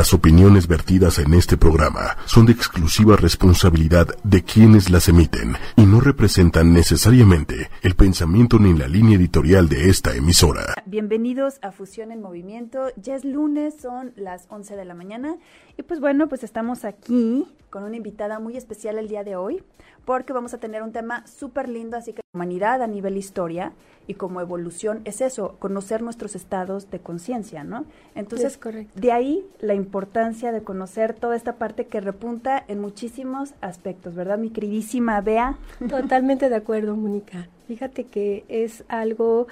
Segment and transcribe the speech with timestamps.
[0.00, 5.84] Las opiniones vertidas en este programa son de exclusiva responsabilidad de quienes las emiten y
[5.84, 10.62] no representan necesariamente el pensamiento ni la línea editorial de esta emisora.
[10.86, 12.86] Bienvenidos a Fusión en Movimiento.
[12.96, 15.36] Ya es lunes, son las 11 de la mañana
[15.76, 19.62] y pues bueno, pues estamos aquí con una invitada muy especial el día de hoy
[20.10, 23.70] porque vamos a tener un tema súper lindo, así que humanidad a nivel historia
[24.08, 27.84] y como evolución es eso, conocer nuestros estados de conciencia, ¿no?
[28.16, 28.58] Entonces,
[28.96, 34.36] de ahí la importancia de conocer toda esta parte que repunta en muchísimos aspectos, ¿verdad,
[34.36, 35.58] mi queridísima Bea?
[35.88, 37.46] Totalmente de acuerdo, Mónica.
[37.68, 39.46] Fíjate que es algo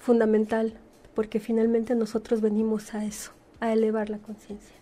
[0.00, 0.74] fundamental
[1.14, 4.79] porque finalmente nosotros venimos a eso, a elevar la conciencia.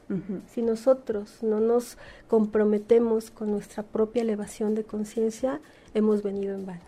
[0.48, 1.98] Si nosotros no nos
[2.28, 5.60] comprometemos con nuestra propia elevación de conciencia,
[5.94, 6.80] hemos venido en vano.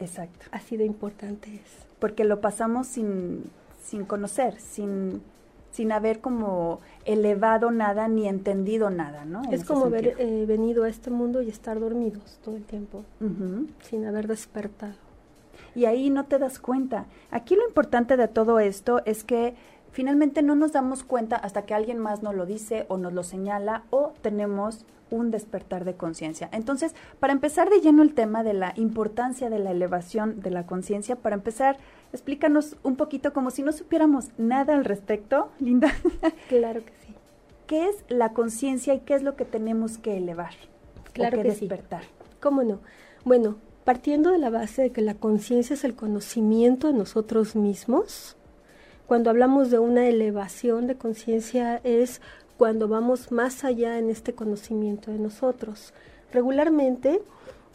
[0.00, 0.46] Exacto.
[0.50, 1.86] Así de importante es.
[1.98, 3.44] Porque lo pasamos sin,
[3.82, 5.22] sin conocer, sin,
[5.70, 9.42] sin haber como elevado nada ni entendido nada, ¿no?
[9.50, 13.04] es como haber eh, venido a este mundo y estar dormidos todo el tiempo,
[13.82, 14.94] sin haber despertado.
[15.74, 17.04] Y ahí no te das cuenta.
[17.30, 19.54] Aquí lo importante de todo esto es que
[19.96, 23.22] finalmente no nos damos cuenta hasta que alguien más nos lo dice o nos lo
[23.22, 26.50] señala o tenemos un despertar de conciencia.
[26.52, 30.66] Entonces, para empezar de lleno el tema de la importancia de la elevación de la
[30.66, 31.78] conciencia, para empezar,
[32.12, 35.90] explícanos un poquito como si no supiéramos nada al respecto, Linda.
[36.50, 37.14] Claro que sí.
[37.66, 40.52] ¿Qué es la conciencia y qué es lo que tenemos que elevar?
[41.14, 42.02] Claro que, que despertar.
[42.02, 42.08] Sí.
[42.42, 42.80] ¿Cómo no?
[43.24, 48.36] Bueno, partiendo de la base de que la conciencia es el conocimiento de nosotros mismos,
[49.06, 52.20] cuando hablamos de una elevación de conciencia es
[52.56, 55.92] cuando vamos más allá en este conocimiento de nosotros.
[56.32, 57.20] Regularmente,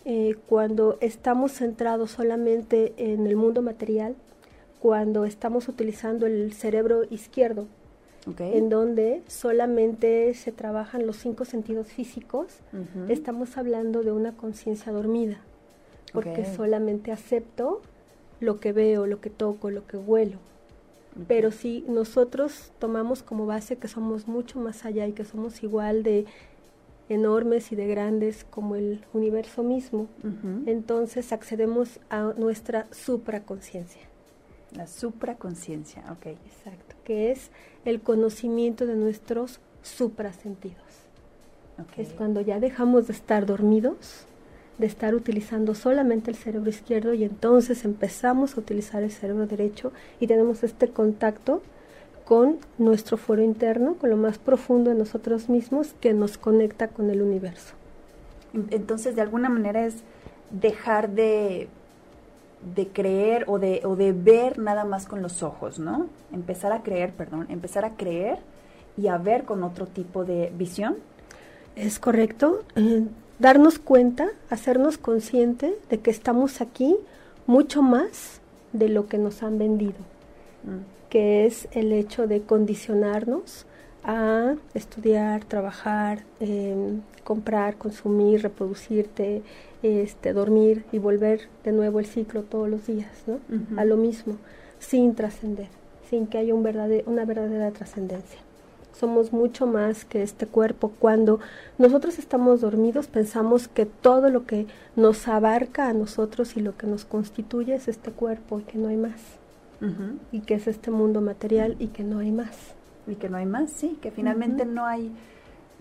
[0.03, 4.15] eh, cuando estamos centrados solamente en el mundo material,
[4.79, 7.67] cuando estamos utilizando el cerebro izquierdo,
[8.37, 12.59] en donde solamente se trabajan los cinco sentidos físicos,
[13.09, 15.41] estamos hablando de una conciencia dormida,
[16.13, 17.81] porque solamente acepto
[18.39, 20.37] lo que veo, lo que toco, lo que huelo.
[21.27, 26.03] Pero si nosotros tomamos como base que somos mucho más allá y que somos igual
[26.03, 26.25] de
[27.09, 30.07] enormes y de grandes como el universo mismo,
[30.65, 34.01] entonces accedemos a nuestra supraconciencia.
[34.75, 36.27] La supraconciencia, ok.
[36.27, 37.51] Exacto, que es
[37.83, 40.77] el conocimiento de nuestros suprasentidos.
[41.89, 42.05] Okay.
[42.05, 44.27] Es cuando ya dejamos de estar dormidos
[44.77, 49.91] de estar utilizando solamente el cerebro izquierdo y entonces empezamos a utilizar el cerebro derecho
[50.19, 51.61] y tenemos este contacto
[52.25, 57.09] con nuestro foro interno, con lo más profundo de nosotros mismos que nos conecta con
[57.09, 57.73] el universo.
[58.69, 59.95] Entonces, de alguna manera es
[60.49, 61.67] dejar de,
[62.75, 66.07] de creer o de, o de ver nada más con los ojos, ¿no?
[66.31, 68.39] Empezar a creer, perdón, empezar a creer
[68.97, 70.97] y a ver con otro tipo de visión.
[71.75, 72.63] Es correcto.
[72.75, 73.05] Eh,
[73.41, 76.95] darnos cuenta, hacernos consciente de que estamos aquí
[77.47, 78.39] mucho más
[78.71, 79.99] de lo que nos han vendido,
[80.63, 81.09] mm.
[81.09, 83.65] que es el hecho de condicionarnos
[84.03, 89.41] a estudiar, trabajar, em, comprar, consumir, reproducirte,
[89.81, 93.39] este, dormir y volver de nuevo el ciclo todos los días, ¿no?
[93.79, 94.37] A lo mismo,
[94.79, 95.69] sin trascender,
[96.09, 96.61] sin que haya un
[97.07, 98.39] una verdadera trascendencia
[99.01, 100.93] somos mucho más que este cuerpo.
[100.99, 101.39] Cuando
[101.79, 106.85] nosotros estamos dormidos pensamos que todo lo que nos abarca a nosotros y lo que
[106.85, 109.19] nos constituye es este cuerpo y que no hay más.
[110.31, 112.55] Y que es este mundo material y que no hay más.
[113.07, 115.11] Y que no hay más, sí, que finalmente no hay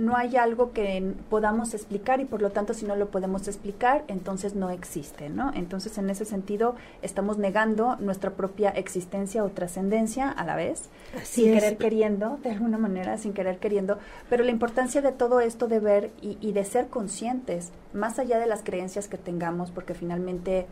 [0.01, 4.03] no hay algo que podamos explicar y por lo tanto si no lo podemos explicar,
[4.09, 5.53] entonces no existe, ¿no?
[5.55, 10.89] Entonces en ese sentido estamos negando nuestra propia existencia o trascendencia a la vez,
[11.23, 13.99] sin querer queriendo, de alguna manera, sin querer queriendo,
[14.31, 18.39] pero la importancia de todo esto de ver y, y de ser conscientes, más allá
[18.39, 20.67] de las creencias que tengamos, porque finalmente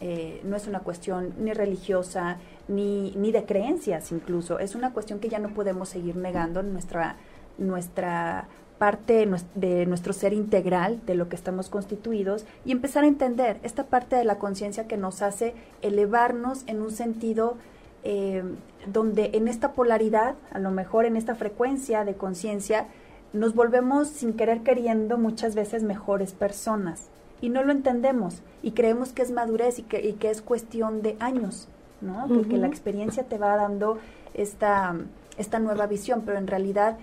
[0.00, 2.36] eh, no es una cuestión ni religiosa,
[2.68, 6.74] ni, ni de creencias incluso, es una cuestión que ya no podemos seguir negando en
[6.74, 7.16] nuestra
[7.58, 8.48] nuestra
[8.78, 13.84] parte de nuestro ser integral, de lo que estamos constituidos, y empezar a entender esta
[13.84, 17.56] parte de la conciencia que nos hace elevarnos en un sentido
[18.04, 18.44] eh,
[18.86, 22.86] donde en esta polaridad, a lo mejor en esta frecuencia de conciencia,
[23.32, 27.08] nos volvemos sin querer queriendo muchas veces mejores personas
[27.40, 31.16] y no lo entendemos y creemos que es madurez y que, que es cuestión de
[31.20, 31.68] años,
[32.00, 32.26] ¿no?
[32.28, 33.98] Porque la experiencia te va dando
[34.34, 34.96] esta,
[35.36, 36.96] esta nueva visión, pero en realidad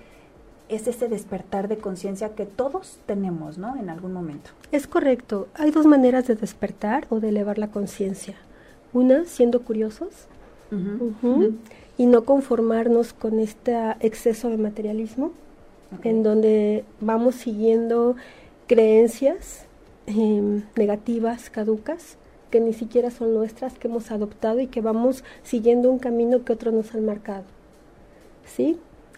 [0.70, 3.76] es ese despertar de conciencia que todos tenemos, ¿no?
[3.76, 4.50] En algún momento.
[4.72, 5.48] Es correcto.
[5.54, 8.36] Hay dos maneras de despertar o de elevar la conciencia.
[8.94, 10.28] Una, siendo curiosos
[11.98, 15.32] y no conformarnos con este exceso de materialismo.
[16.04, 18.16] en donde vamos siguiendo
[18.68, 19.66] creencias
[20.08, 22.18] em, negativas, caducas,
[22.50, 26.54] que ni siquiera son nuestras, que hemos adoptado y que vamos siguiendo un camino que
[26.54, 27.44] otros nos han marcado.
[28.46, 28.78] ¿Sí?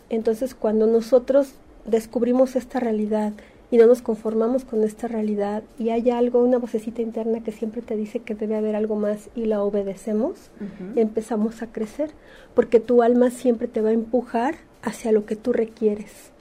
[0.10, 1.54] Entonces, cuando nosotros
[1.86, 3.34] descubrimos esta realidad
[3.70, 7.82] y no nos conformamos con esta realidad y hay algo, una vocecita interna que siempre
[7.82, 10.52] te dice que debe haber algo más y la obedecemos,
[10.96, 12.12] empezamos a crecer,
[12.54, 16.32] porque tu alma siempre te va a empujar hacia lo que tú requieres.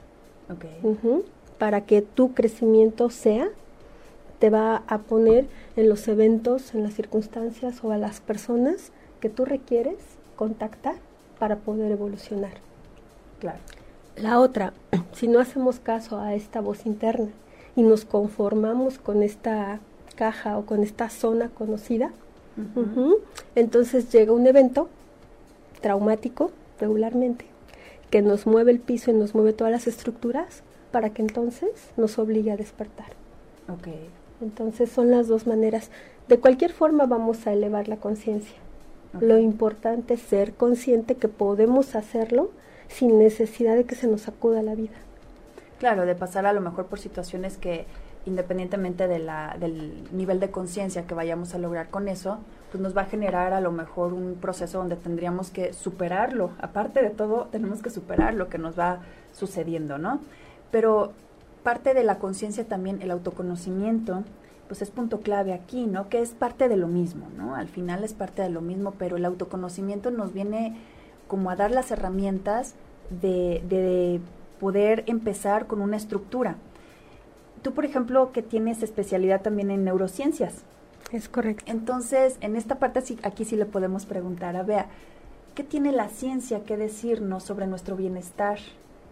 [1.57, 3.49] Para que tu crecimiento sea,
[4.39, 9.29] te va a poner en los eventos, en las circunstancias o a las personas que
[9.29, 9.97] tú requieres
[10.35, 10.95] contactar
[11.39, 12.66] para poder evolucionar.
[13.39, 13.59] Claro.
[14.15, 14.73] La otra,
[15.13, 17.29] si no hacemos caso a esta voz interna
[17.75, 19.79] y nos conformamos con esta
[20.15, 22.11] caja o con esta zona conocida,
[23.53, 24.89] entonces llega un evento
[25.79, 26.49] traumático
[26.79, 27.45] regularmente
[28.09, 32.17] que nos mueve el piso y nos mueve todas las estructuras para que entonces nos
[32.17, 33.07] obligue a despertar.
[33.79, 34.09] Okay.
[34.41, 35.91] Entonces son las dos maneras.
[36.27, 38.57] De cualquier forma vamos a elevar la conciencia.
[39.19, 42.51] Lo importante es ser consciente que podemos hacerlo
[42.89, 44.95] sin necesidad de que se nos acuda la vida.
[45.79, 47.85] Claro, de pasar a lo mejor por situaciones que
[48.27, 52.39] independientemente de la, del nivel de conciencia que vayamos a lograr con eso,
[52.71, 56.51] pues nos va a generar a lo mejor un proceso donde tendríamos que superarlo.
[56.59, 58.99] Aparte de todo, tenemos que superar lo que nos va
[59.31, 60.19] sucediendo, ¿no?
[60.71, 61.13] Pero
[61.63, 64.23] parte de la conciencia también, el autoconocimiento,
[64.67, 66.09] pues es punto clave aquí, ¿no?
[66.09, 67.55] Que es parte de lo mismo, ¿no?
[67.55, 70.75] Al final es parte de lo mismo, pero el autoconocimiento nos viene
[71.27, 72.75] como a dar las herramientas
[73.09, 74.19] de, de
[74.59, 76.55] poder empezar con una estructura.
[77.61, 80.63] Tú, por ejemplo, que tienes especialidad también en neurociencias.
[81.11, 81.63] Es correcto.
[81.67, 84.87] Entonces, en esta parte sí, aquí sí le podemos preguntar a Bea,
[85.55, 88.59] ¿qué tiene la ciencia que decirnos sobre nuestro bienestar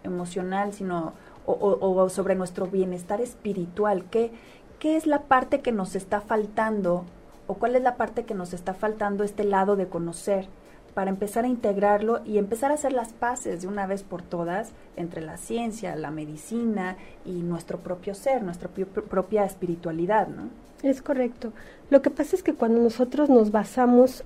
[0.04, 1.14] emocional, sino,
[1.46, 4.04] o, o sobre nuestro bienestar espiritual?
[4.10, 4.30] ¿Qué,
[4.78, 7.04] ¿Qué es la parte que nos está faltando
[7.46, 10.48] o cuál es la parte que nos está faltando este lado de conocer?
[10.96, 14.70] Para empezar a integrarlo y empezar a hacer las paces de una vez por todas
[14.96, 16.96] entre la ciencia, la medicina
[17.26, 20.44] y nuestro propio ser, nuestra propia espiritualidad, ¿no?
[20.82, 21.52] Es correcto.
[21.90, 24.24] Lo que pasa es que cuando nosotros nos basamos,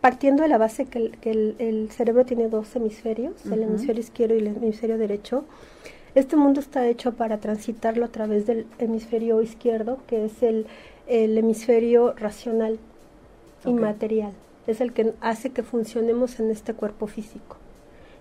[0.00, 4.46] partiendo de la base que el, cerebro tiene dos hemisferios, el hemisferio izquierdo y el
[4.46, 5.44] hemisferio derecho,
[6.14, 10.66] este mundo está hecho para transitarlo a través del hemisferio izquierdo, que es el,
[11.06, 12.78] hemisferio racional,
[13.66, 14.32] y inmaterial
[14.66, 17.56] es el que hace que funcionemos en este cuerpo físico.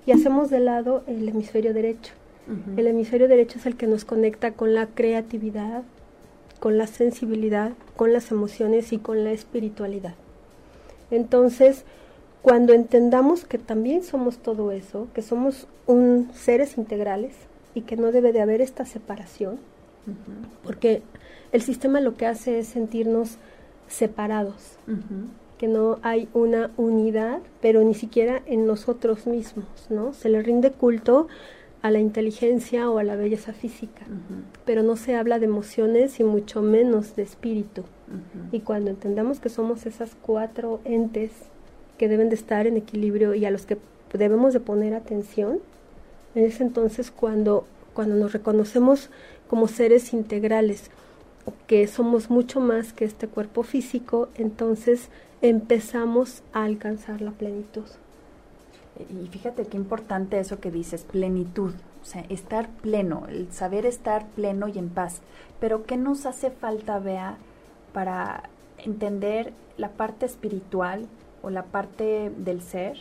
[0.06, 2.14] Y hacemos de lado el hemisferio derecho.
[2.78, 5.82] El hemisferio derecho es el que nos conecta con la creatividad,
[6.60, 10.14] con la sensibilidad, con las emociones y con la espiritualidad.
[11.10, 11.86] Entonces,
[12.44, 17.34] cuando entendamos que también somos todo eso, que somos un seres integrales
[17.74, 19.58] y que no debe de haber esta separación,
[20.64, 21.02] porque
[21.52, 23.38] el sistema lo que hace es sentirnos
[23.88, 24.78] separados
[25.58, 30.14] que no hay una unidad, pero ni siquiera en nosotros mismos, ¿no?
[30.14, 31.28] Se le rinde culto
[31.82, 34.06] a la inteligencia o a la belleza física,
[34.66, 37.84] pero no se habla de emociones y mucho menos de espíritu.
[38.52, 41.32] Y cuando entendamos que somos esas cuatro entes
[41.98, 43.78] que deben de estar en equilibrio y a los que
[44.14, 45.60] debemos de poner atención,
[46.34, 49.10] es entonces cuando, cuando nos reconocemos
[49.48, 50.90] como seres integrales,
[51.68, 55.10] que somos mucho más que este cuerpo físico, entonces
[55.42, 57.86] empezamos a alcanzar la plenitud.
[59.10, 64.26] Y fíjate qué importante eso que dices, plenitud, o sea, estar pleno, el saber estar
[64.28, 65.22] pleno y en paz.
[65.60, 67.38] Pero ¿qué nos hace falta, Bea,
[67.94, 68.44] para
[68.78, 71.08] entender la parte espiritual
[71.42, 72.98] o la parte del ser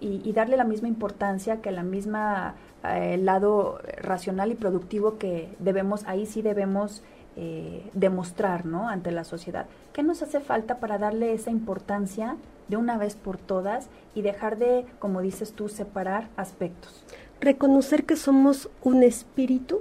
[0.00, 6.04] y, darle la misma importancia que la misma eh, lado racional y productivo que debemos,
[6.04, 7.02] ahí sí debemos
[7.36, 8.88] eh, demostrar ¿no?
[8.88, 9.66] ante la sociedad.
[9.92, 12.36] ¿Qué nos hace falta para darle esa importancia
[12.68, 17.04] de una vez por todas y dejar de, como dices tú, separar aspectos?
[17.40, 19.80] Reconocer que somos un espíritu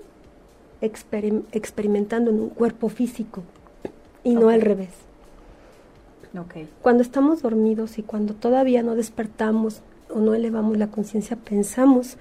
[0.81, 3.43] experimentando en un cuerpo físico
[4.23, 4.89] y no al revés.
[6.35, 6.67] Okay.
[6.81, 12.17] Cuando estamos dormidos y cuando todavía no despertamos o no elevamos la conciencia, pensamos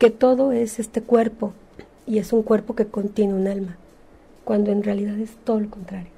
[0.00, 1.52] que todo es este cuerpo
[2.06, 3.78] y es un cuerpo que contiene un alma
[4.44, 6.10] cuando en realidad es todo lo contrario.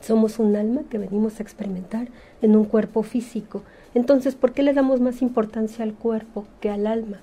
[0.00, 2.08] Somos un alma que venimos a experimentar
[2.40, 3.62] en un cuerpo físico.
[3.94, 7.20] Entonces, ¿por qué le damos más importancia al cuerpo que al alma?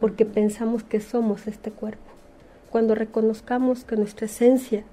[0.00, 2.10] Porque pensamos que somos este cuerpo.
[2.70, 4.84] Cuando reconozcamos que nuestra esencia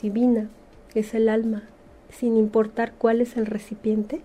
[0.00, 0.48] divina
[0.94, 1.64] es el alma,
[2.10, 4.22] sin importar cuál es el recipiente,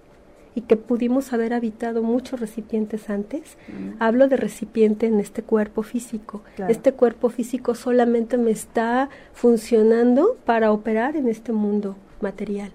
[0.56, 3.58] y que pudimos haber habitado muchos recipientes antes.
[4.00, 6.42] Hablo de recipiente en este cuerpo físico.
[6.68, 12.72] Este cuerpo físico solamente me está funcionando para operar en este mundo material,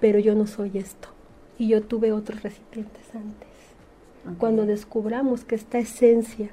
[0.00, 1.08] pero yo no soy esto.
[1.58, 3.48] Y yo tuve otros recipientes antes.
[4.38, 6.50] Cuando descubramos que esta esencia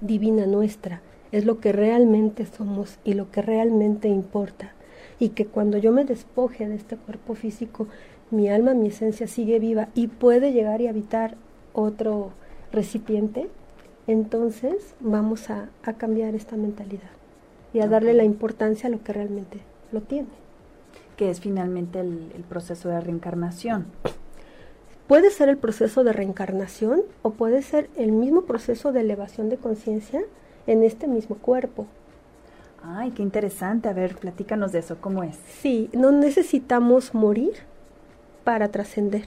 [0.00, 1.00] divina nuestra
[1.32, 4.72] es lo que realmente somos y lo que realmente importa,
[5.18, 7.88] y que cuando yo me despoje de este cuerpo físico,
[8.30, 11.36] mi alma, mi esencia sigue viva y puede llegar y habitar
[11.72, 12.32] otro
[12.72, 13.48] recipiente,
[14.06, 17.10] entonces vamos a, cambiar esta mentalidad
[17.72, 19.60] y a darle la importancia a lo que realmente
[19.92, 20.28] lo tiene.
[21.16, 23.86] Que es finalmente el, el proceso de reencarnación.
[25.06, 29.56] Puede ser el proceso de reencarnación o puede ser el mismo proceso de elevación de
[29.56, 30.22] conciencia
[30.66, 31.86] en este mismo cuerpo.
[32.82, 33.88] Ay, qué interesante.
[33.88, 35.36] A ver, platícanos de eso, ¿cómo es?
[35.60, 37.54] Sí, no necesitamos morir
[38.48, 39.26] para trascender.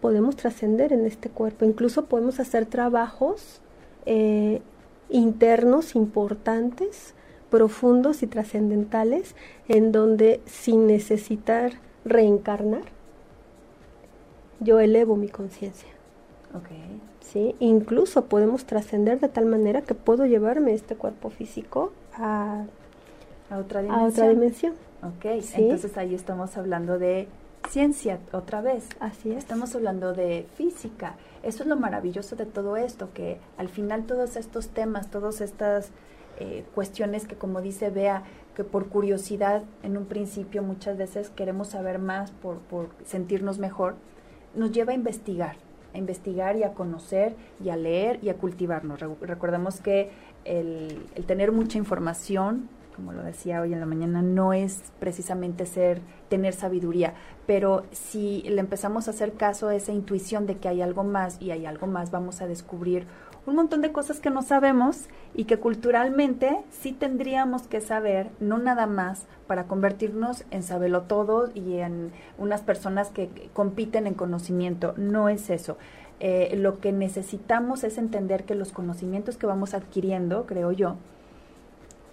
[0.00, 3.60] Podemos trascender en este cuerpo, incluso podemos hacer trabajos
[4.06, 4.60] eh,
[5.08, 7.14] internos importantes,
[7.48, 9.36] profundos y trascendentales,
[9.68, 12.82] en donde sin necesitar reencarnar,
[14.58, 15.90] yo elevo mi conciencia.
[16.60, 17.00] Okay.
[17.20, 17.54] ¿Sí?
[17.60, 22.64] Incluso podemos trascender de tal manera que puedo llevarme este cuerpo físico a,
[23.56, 24.04] otra dimensión.
[24.04, 24.72] A otra dimensión.
[25.04, 27.28] Ok, entonces ahí estamos hablando de
[27.68, 28.88] ciencia otra vez.
[29.00, 29.38] Así es.
[29.38, 31.16] Estamos hablando de física.
[31.42, 35.90] Eso es lo maravilloso de todo esto, que al final todos estos temas, todas estas
[36.38, 41.68] eh, cuestiones que como dice Bea, que por curiosidad en un principio muchas veces queremos
[41.68, 43.96] saber más por, por sentirnos mejor,
[44.54, 45.56] nos lleva a investigar,
[45.94, 49.00] a investigar y a conocer y a leer y a cultivarnos.
[49.20, 50.10] recordemos que
[50.44, 52.68] el, el tener mucha información
[52.98, 57.14] como lo decía hoy en la mañana, no es precisamente ser, tener sabiduría,
[57.46, 61.40] pero si le empezamos a hacer caso a esa intuición de que hay algo más
[61.40, 63.06] y hay algo más, vamos a descubrir
[63.46, 68.58] un montón de cosas que no sabemos y que culturalmente sí tendríamos que saber, no
[68.58, 74.94] nada más para convertirnos en sabelo todo y en unas personas que compiten en conocimiento,
[74.96, 75.78] no es eso.
[76.18, 80.96] Eh, lo que necesitamos es entender que los conocimientos que vamos adquiriendo, creo yo,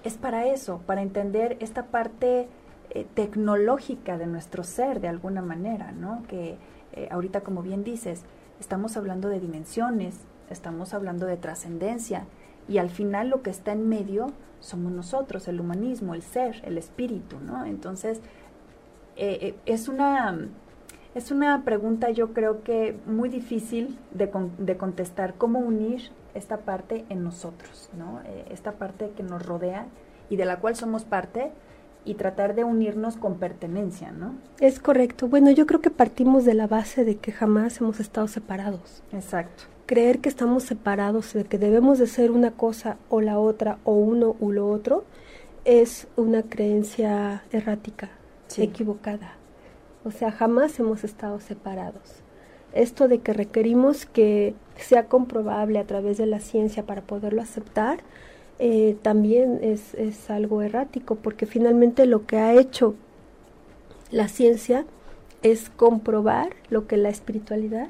[0.05, 2.47] es para eso, para entender esta parte
[2.91, 6.24] eh, tecnológica de nuestro ser de alguna manera, ¿no?
[6.27, 6.57] Que
[6.93, 8.24] eh, ahorita, como bien dices,
[8.59, 10.19] estamos hablando de dimensiones,
[10.50, 12.25] estamos hablando de trascendencia,
[12.67, 14.27] y al final lo que está en medio
[14.59, 17.65] somos nosotros, el humanismo, el ser, el espíritu, ¿no?
[17.65, 18.21] Entonces,
[19.17, 20.38] eh, es una
[21.15, 27.06] es una pregunta yo creo que muy difícil de, de contestar, cómo unir esta parte
[27.10, 28.22] en nosotros, ¿no?
[28.25, 29.88] Eh, esta parte que nos rodea
[30.30, 31.51] y de la cual somos parte
[32.04, 34.36] y tratar de unirnos con pertenencia, ¿no?
[34.60, 35.27] Es correcto.
[35.27, 39.01] Bueno, yo creo que partimos de la base de que jamás hemos estado separados.
[39.12, 39.63] Exacto.
[39.88, 43.94] Creer que estamos separados, de que debemos de ser una cosa o la otra, o
[43.94, 45.06] uno u lo otro,
[45.63, 48.10] es una creencia errática,
[48.58, 49.34] equivocada.
[50.04, 52.25] O sea, jamás hemos estado separados
[52.75, 58.00] esto de que requerimos que sea comprobable a través de la ciencia para poderlo aceptar,
[58.60, 62.96] eh, también es, es, algo errático, porque finalmente lo que ha hecho
[64.12, 64.86] la ciencia
[65.41, 67.88] es comprobar lo que la espiritualidad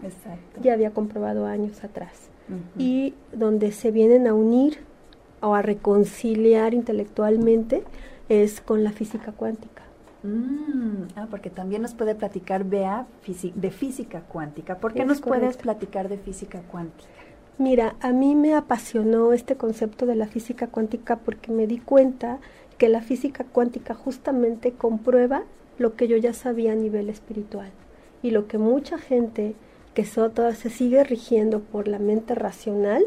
[0.61, 2.29] ya había comprobado años atrás.
[2.77, 4.77] Y donde se vienen a unir
[5.41, 7.83] o a reconciliar intelectualmente
[8.29, 9.84] es con la física cuántica.
[10.25, 13.05] Mm, ah, porque también nos puede platicar Bea
[13.55, 14.77] de física cuántica.
[14.79, 17.09] ¿Por qué nos puedes platicar de física cuántica?
[17.57, 22.39] Mira, a mí me apasionó este concepto de la física cuántica porque me di cuenta
[22.77, 25.43] que la física cuántica justamente comprueba
[25.77, 27.69] lo que yo ya sabía a nivel espiritual
[28.21, 29.55] y lo que mucha gente
[29.93, 33.05] que se sigue rigiendo por la mente racional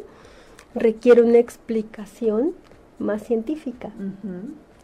[0.75, 2.53] requiere una explicación
[2.99, 3.91] más científica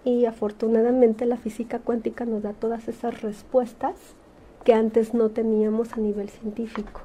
[0.04, 3.94] y afortunadamente la física cuántica nos da todas esas respuestas
[4.64, 7.00] que antes no teníamos a nivel científico.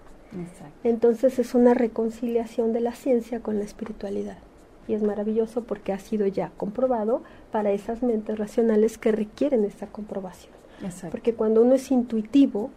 [0.83, 4.37] Entonces es una reconciliación de la ciencia con la espiritualidad.
[4.87, 9.87] Y es maravilloso porque ha sido ya comprobado para esas mentes racionales que requieren esa
[9.87, 10.53] comprobación.
[11.11, 12.69] Porque cuando uno es intuitivo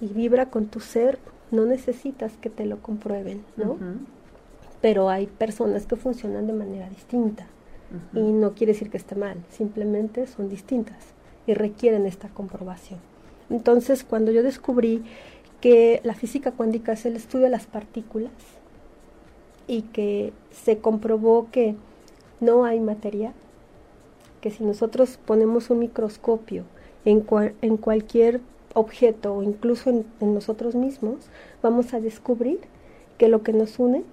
[0.00, 1.18] y vibra con tu ser,
[1.50, 3.76] no necesitas que te lo comprueben, ¿no?
[4.80, 7.46] Pero hay personas que funcionan de manera distinta.
[8.14, 10.98] Y no quiere decir que esté mal, simplemente son distintas
[11.46, 13.00] y requieren esta comprobación.
[13.48, 15.02] Entonces, cuando yo descubrí
[15.60, 18.32] que la física cuántica es el estudio de las partículas
[19.66, 21.74] y que se comprobó que
[22.40, 23.32] no hay materia,
[24.40, 26.64] que si nosotros ponemos un microscopio
[27.04, 27.26] en,
[27.60, 28.40] en cualquier
[28.74, 31.16] objeto o incluso en, nosotros mismos,
[31.62, 32.60] vamos a descubrir
[33.18, 34.04] que lo que nos une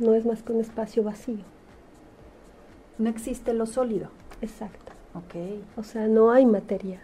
[0.00, 1.53] no es más que un espacio vacío.
[2.98, 4.08] No existe lo sólido.
[4.40, 4.92] Exacto.
[5.14, 5.34] Ok.
[5.76, 7.00] O sea, no hay materia.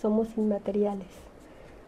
[0.00, 1.08] Somos inmateriales.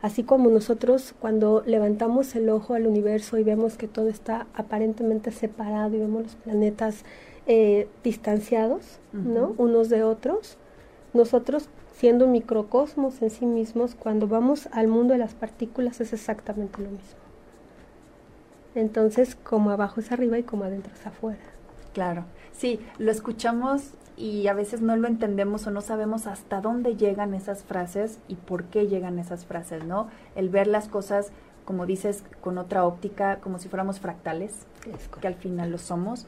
[0.02, 5.30] Así como nosotros cuando levantamos el ojo al universo y vemos que todo está aparentemente
[5.30, 7.04] separado y vemos los planetas
[7.46, 9.54] eh, distanciados, ¿no?
[9.58, 10.58] Unos de otros,
[11.14, 16.82] nosotros siendo microcosmos en sí mismos, cuando vamos al mundo de las partículas es exactamente
[16.82, 17.20] lo mismo.
[18.74, 21.38] Entonces, como abajo es arriba y como adentro es afuera.
[21.92, 22.24] Claro,
[22.62, 27.34] sí, lo escuchamos y a veces no lo entendemos o no sabemos hasta dónde llegan
[27.34, 30.06] esas frases y por qué llegan esas frases, ¿no?
[30.36, 31.32] El ver las cosas,
[31.64, 34.64] como dices, con otra óptica, como si fuéramos fractales,
[35.20, 36.26] que al final lo somos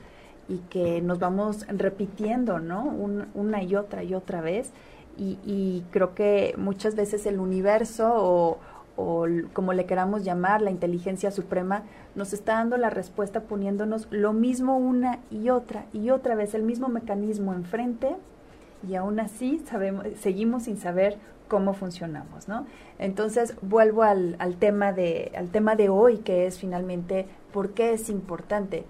[0.49, 2.83] y que nos vamos repitiendo, ¿no?
[2.83, 4.73] una y otra y otra vez
[5.17, 8.59] y, creo que muchas veces el universo o,
[8.97, 11.83] o como le queramos llamar, la inteligencia suprema,
[12.15, 16.63] nos está dando la respuesta poniéndonos lo mismo una y otra y otra vez, el
[16.63, 18.17] mismo mecanismo enfrente
[18.89, 22.67] y aún así sabemos, seguimos sin saber cómo funcionamos, ¿no?
[22.99, 27.93] Entonces vuelvo al, al, tema de, al tema de hoy, que es finalmente por qué
[27.93, 28.85] es importante.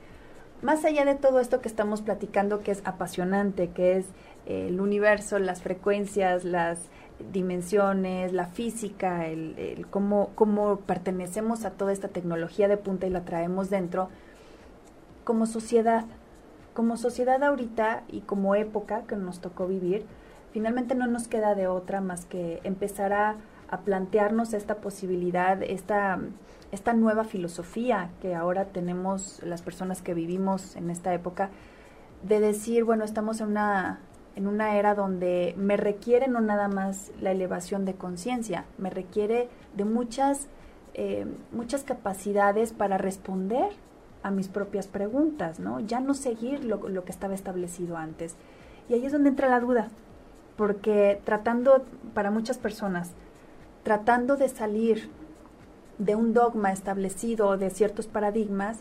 [0.62, 4.06] Más allá de todo esto que estamos platicando, que es apasionante, que es
[4.46, 6.88] el universo, las frecuencias, las
[7.32, 13.24] dimensiones, la física, el, cómo, cómo pertenecemos a toda esta tecnología de punta y la
[13.24, 14.08] traemos dentro,
[15.24, 16.04] como sociedad,
[16.74, 20.04] como sociedad ahorita y como época que nos tocó vivir,
[20.52, 23.36] finalmente no nos queda de otra más que empezar a,
[23.70, 26.18] a plantearnos esta posibilidad, esta,
[26.72, 31.50] esta nueva filosofía que ahora tenemos las personas que vivimos en esta época,
[32.22, 34.00] de decir, bueno, estamos en una
[34.36, 39.48] en una era donde me requiere no nada más la elevación de conciencia, me requiere
[39.74, 40.48] de muchas,
[40.94, 43.70] eh, muchas capacidades para responder
[44.22, 45.80] a mis propias preguntas, ¿no?
[45.80, 48.36] Ya no seguir lo, lo que estaba establecido antes.
[48.88, 49.88] Y ahí es donde entra la duda,
[50.56, 53.12] porque tratando, para muchas personas,
[53.82, 55.10] tratando de salir
[55.98, 58.78] de un dogma establecido, de ciertos paradigmas,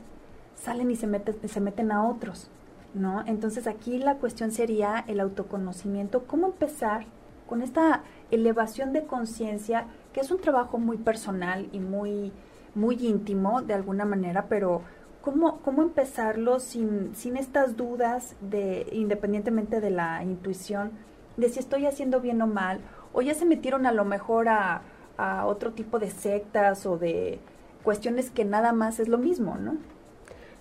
[0.55, 2.49] salen y se meten, se meten a otros,
[2.93, 3.23] ¿no?
[3.25, 7.05] Entonces aquí la cuestión sería el autoconocimiento, cómo empezar
[7.47, 12.31] con esta elevación de conciencia, que es un trabajo muy personal y muy,
[12.75, 14.81] muy íntimo de alguna manera, pero
[15.21, 20.91] ¿cómo, cómo empezarlo sin, sin estas dudas de, independientemente de la intuición,
[21.37, 22.79] de si estoy haciendo bien o mal,
[23.13, 24.81] o ya se metieron a lo mejor a,
[25.17, 27.39] a otro tipo de sectas o de
[27.83, 29.77] cuestiones que nada más es lo mismo, ¿no?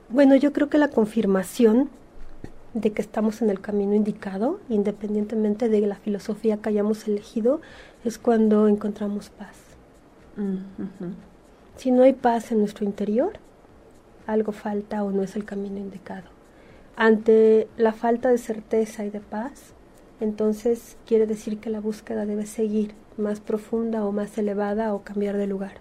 [0.09, 1.88] Bueno, yo creo que la confirmación
[2.74, 7.61] de que estamos en el camino indicado, independientemente de la filosofía que hayamos elegido,
[8.04, 9.56] es cuando encontramos paz.
[11.76, 13.32] Si no hay paz en nuestro interior,
[14.26, 16.28] algo falta o no es el camino indicado.
[16.96, 19.74] Ante la falta de certeza y de paz,
[20.20, 25.37] entonces quiere decir que la búsqueda debe seguir más profunda o más elevada o cambiar
[25.37, 25.74] de lugar.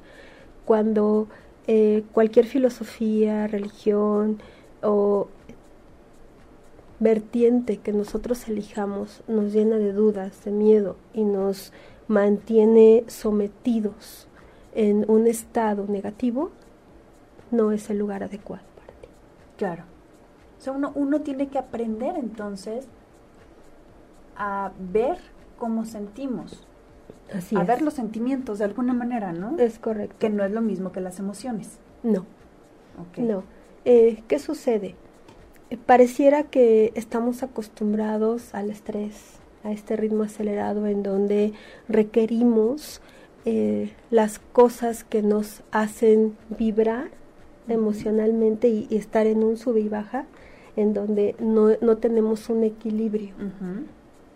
[0.66, 1.28] Cuando
[1.68, 4.40] eh, cualquier filosofía, religión
[4.82, 5.28] o
[7.02, 11.74] vertiente que nosotros elijamos nos llena de dudas, de miedo y nos
[12.08, 14.28] mantiene sometidos
[14.74, 16.52] en un estado negativo,
[17.50, 19.08] no es el lugar adecuado para ti.
[19.58, 19.84] Claro.
[20.60, 22.88] O sea, uno, uno tiene que aprender entonces
[24.38, 25.18] a ver
[25.58, 26.68] cómo sentimos.
[27.34, 27.68] Así a es.
[27.68, 29.58] ver los sentimientos de alguna manera, ¿no?
[29.58, 30.18] Es correcto.
[30.20, 31.80] Que no es lo mismo que las emociones.
[32.04, 32.26] No.
[33.10, 33.24] Okay.
[33.26, 33.44] No.
[33.86, 34.96] Eh, ¿Qué sucede?
[35.86, 41.54] Pareciera que estamos acostumbrados al estrés, a este ritmo acelerado en donde
[41.88, 43.02] requerimos
[43.46, 47.10] eh, las cosas que nos hacen vibrar
[47.68, 50.26] emocionalmente y, y, estar en un sube y baja,
[50.76, 53.34] en donde no, no tenemos un equilibrio.
[53.38, 53.86] Uh -huh.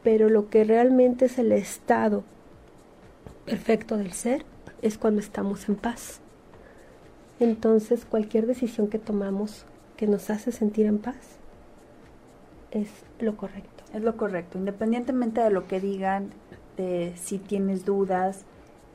[0.03, 2.23] Pero lo que realmente es el estado
[3.45, 4.45] perfecto del ser
[4.81, 6.21] es cuando estamos en paz.
[7.39, 9.65] Entonces cualquier decisión que tomamos
[9.97, 11.37] que nos hace sentir en paz
[12.71, 13.83] es lo correcto.
[13.93, 16.31] Es lo correcto, independientemente de lo que digan,
[16.75, 18.43] de si tienes dudas,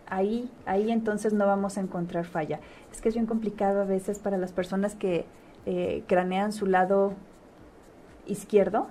[0.07, 2.61] ahí, ahí entonces no vamos a encontrar falla.
[2.93, 5.25] Es que es bien complicado a veces para las personas que
[5.65, 7.15] eh, cranean su lado
[8.27, 8.89] izquierdo,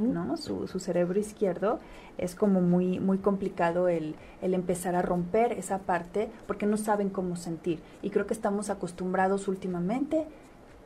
[0.00, 0.12] uh -huh.
[0.12, 0.36] ¿no?
[0.38, 1.78] Su, su, cerebro izquierdo,
[2.16, 7.10] es como muy, muy complicado el, el, empezar a romper esa parte porque no saben
[7.10, 7.80] cómo sentir.
[8.00, 10.26] Y creo que estamos acostumbrados últimamente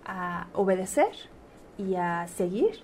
[0.05, 1.11] a obedecer
[1.79, 2.81] y a seguir,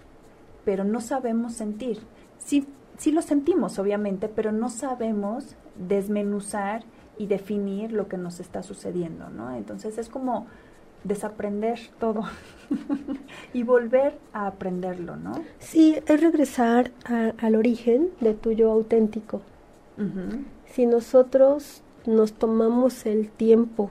[0.65, 2.01] pero no sabemos sentir.
[2.39, 2.67] Sí,
[2.99, 6.85] sí lo sentimos, obviamente, pero no sabemos desmenuzar
[7.19, 9.55] y definir lo que nos está sucediendo, ¿no?
[9.55, 10.47] Entonces es como
[11.05, 12.23] desaprender todo
[13.53, 15.33] y volver a aprenderlo, ¿no?
[15.59, 19.43] Sí, es regresar al origen de tu yo auténtico.
[20.65, 23.91] Si nosotros nos tomamos el tiempo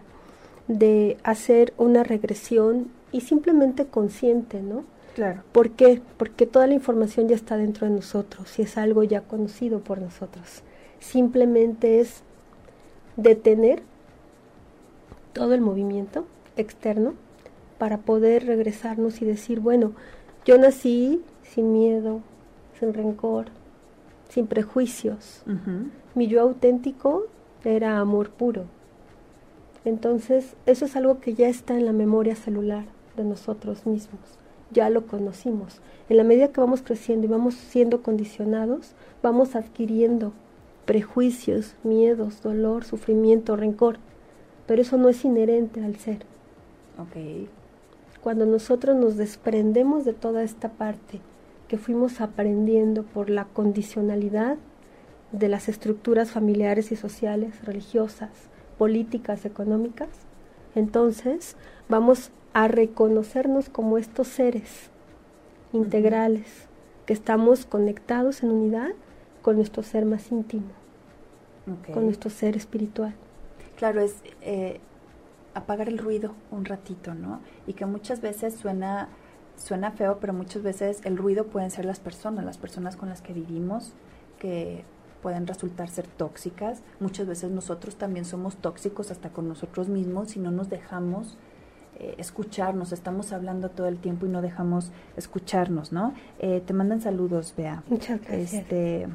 [0.68, 4.84] de hacer una regresión y simplemente consciente, ¿no?
[5.16, 5.44] Claro.
[5.52, 6.02] ¿Por qué?
[6.18, 10.00] Porque toda la información ya está dentro de nosotros y es algo ya conocido por
[10.00, 10.64] nosotros.
[11.00, 12.22] Simplemente es
[13.16, 13.82] detener
[15.34, 16.26] todo el movimiento
[16.58, 17.14] externo
[17.78, 19.94] para poder regresarnos y decir, bueno,
[20.46, 22.22] yo nací sin miedo,
[22.80, 23.48] sin rencor,
[24.30, 25.44] sin prejuicios.
[26.16, 27.26] Mi yo auténtico
[27.64, 28.66] era amor puro.
[29.86, 32.86] Entonces, eso es algo que ya está en la memoria celular
[33.20, 34.22] de nosotros mismos.
[34.72, 35.82] Ya lo conocimos.
[36.10, 40.32] En la medida que vamos creciendo y vamos siendo condicionados, vamos adquiriendo
[40.86, 43.98] prejuicios, miedos, dolor, sufrimiento, rencor.
[44.66, 46.26] Pero eso no es inherente al ser.
[47.10, 47.50] Okay.
[48.22, 51.22] Cuando nosotros nos desprendemos de toda esta parte
[51.68, 54.58] que fuimos aprendiendo por la condicionalidad
[55.32, 58.32] de las estructuras familiares y sociales, religiosas,
[58.78, 60.10] políticas, económicas,
[60.76, 61.56] entonces
[61.88, 64.90] vamos a reconocernos como estos seres
[65.74, 66.68] integrales,
[67.06, 68.92] que estamos conectados en unidad
[69.42, 70.70] con nuestro ser más íntimo,
[71.94, 73.14] con nuestro ser espiritual.
[73.78, 74.80] Claro, es eh,
[75.54, 77.40] apagar el ruido un ratito, ¿no?
[77.68, 79.10] Y que muchas veces suena,
[79.56, 83.22] suena feo, pero muchas veces el ruido pueden ser las personas, las personas con las
[83.22, 83.94] que vivimos,
[84.38, 84.84] que
[85.22, 86.82] pueden resultar ser tóxicas.
[87.00, 91.38] Muchas veces nosotros también somos tóxicos hasta con nosotros mismos si no nos dejamos
[92.00, 92.92] eh, escucharnos.
[92.92, 96.14] Estamos hablando todo el tiempo y no dejamos escucharnos, ¿no?
[96.40, 97.84] Eh, te mandan saludos, Bea.
[97.88, 98.54] Muchas gracias.
[98.54, 99.08] Este,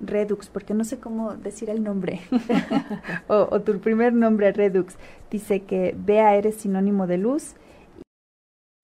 [0.00, 2.20] Redux, porque no sé cómo decir el nombre,
[3.28, 4.96] o, o, tu primer nombre, Redux,
[5.30, 7.54] dice que Bea eres sinónimo de luz.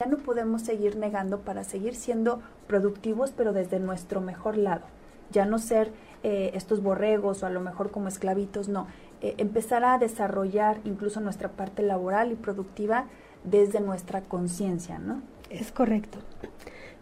[0.01, 4.83] Ya no podemos seguir negando para seguir siendo productivos, pero desde nuestro mejor lado.
[5.31, 8.87] Ya no ser eh, estos borregos o a lo mejor como esclavitos, no.
[9.23, 13.07] Eh, empezar a desarrollar incluso nuestra parte laboral y productiva
[13.45, 15.23] desde nuestra conciencia, ¿no?
[15.49, 16.19] Es correcto.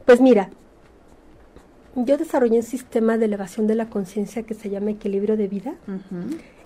[0.04, 0.50] Pues mira,
[1.94, 5.74] yo desarrollé un sistema de elevación de la conciencia que se llama equilibrio de vida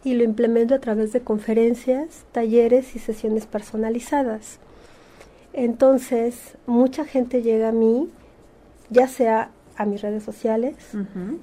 [0.05, 4.59] y lo implemento a través de conferencias, talleres y sesiones personalizadas.
[5.53, 8.11] Entonces, mucha gente llega a mí,
[8.91, 10.77] ya sea a mis redes sociales,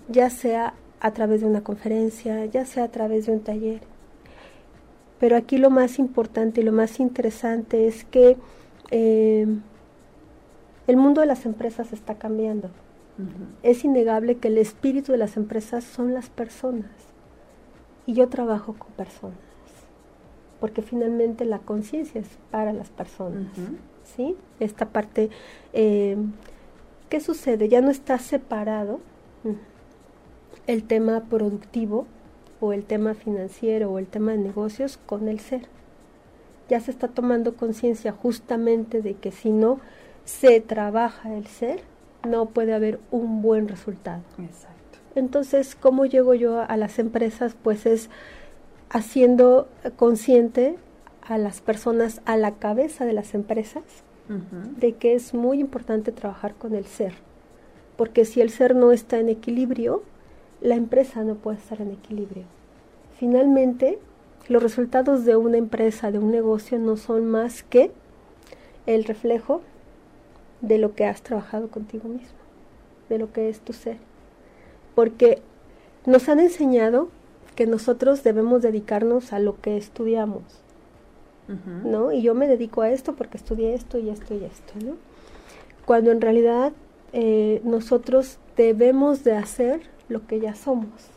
[0.08, 3.82] ya sea a través de una conferencia, ya sea a través de un taller.
[5.20, 8.38] Pero aquí lo más importante y lo más interesante es que
[8.92, 9.48] eh,
[10.88, 12.70] el mundo de las empresas está cambiando.
[13.64, 16.90] Es innegable que el espíritu de las empresas son las personas.
[18.06, 19.38] Y yo trabajo con personas.
[20.62, 23.52] Porque finalmente la conciencia es para las personas.
[24.16, 24.38] ¿Sí?
[24.62, 25.30] Esta parte,
[25.74, 26.16] eh,
[27.10, 27.68] ¿qué sucede?
[27.68, 29.02] Ya no está separado
[30.66, 32.08] el tema productivo
[32.60, 35.62] o el tema financiero o el tema de negocios con el ser.
[36.70, 39.80] Ya se está tomando conciencia justamente de que si no
[40.26, 41.82] se trabaja el ser,
[42.28, 44.22] no puede haber un buen resultado.
[44.38, 45.00] Exacto.
[45.16, 47.56] Entonces, ¿cómo llego yo a las empresas?
[47.62, 48.10] Pues es
[48.90, 50.76] haciendo consciente
[51.22, 53.84] a las personas a la cabeza de las empresas
[54.78, 57.14] de que es muy importante trabajar con el ser.
[57.98, 60.04] Porque si el ser no está en equilibrio,
[60.62, 62.44] la empresa no puede estar en equilibrio.
[63.18, 64.00] Finalmente,
[64.48, 67.92] los resultados de una empresa, de un negocio, no son más que
[68.86, 69.62] el reflejo
[70.62, 72.38] de lo que has trabajado contigo mismo,
[73.08, 73.98] de lo que es tu ser.
[74.96, 75.42] Porque
[76.06, 77.10] nos han enseñado
[77.56, 80.44] que nosotros debemos dedicarnos a lo que estudiamos,
[81.84, 82.12] ¿no?
[82.12, 84.96] Y yo me dedico a esto porque estudié esto y esto y esto, ¿no?
[85.86, 86.74] Cuando en realidad
[87.12, 91.10] eh, nosotros debemos de hacer lo que ya somos.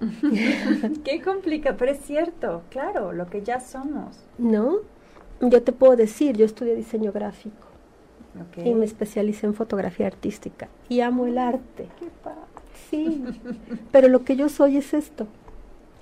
[1.04, 4.18] Qué complica, pero es cierto, claro, lo que ya somos.
[4.38, 4.78] ¿No?
[5.40, 7.68] Yo te puedo decir, yo estudié diseño gráfico
[8.56, 11.88] y me especialicé en fotografía artística y amo el arte.
[11.98, 12.40] Qué padre.
[12.90, 13.24] Sí,
[13.92, 15.26] pero lo que yo soy es esto.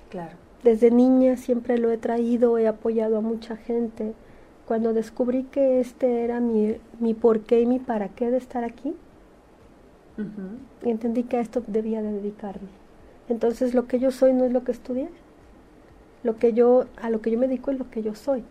[0.09, 0.35] Claro.
[0.63, 4.13] Desde niña siempre lo he traído, he apoyado a mucha gente.
[4.65, 8.95] Cuando descubrí que este era mi, mi porqué y mi para qué de estar aquí,
[10.85, 12.67] y entendí que a esto debía de dedicarme.
[13.29, 15.09] Entonces lo que yo soy no es lo que estudié.
[16.23, 18.43] Lo que yo, a lo que yo me dedico es lo que yo soy.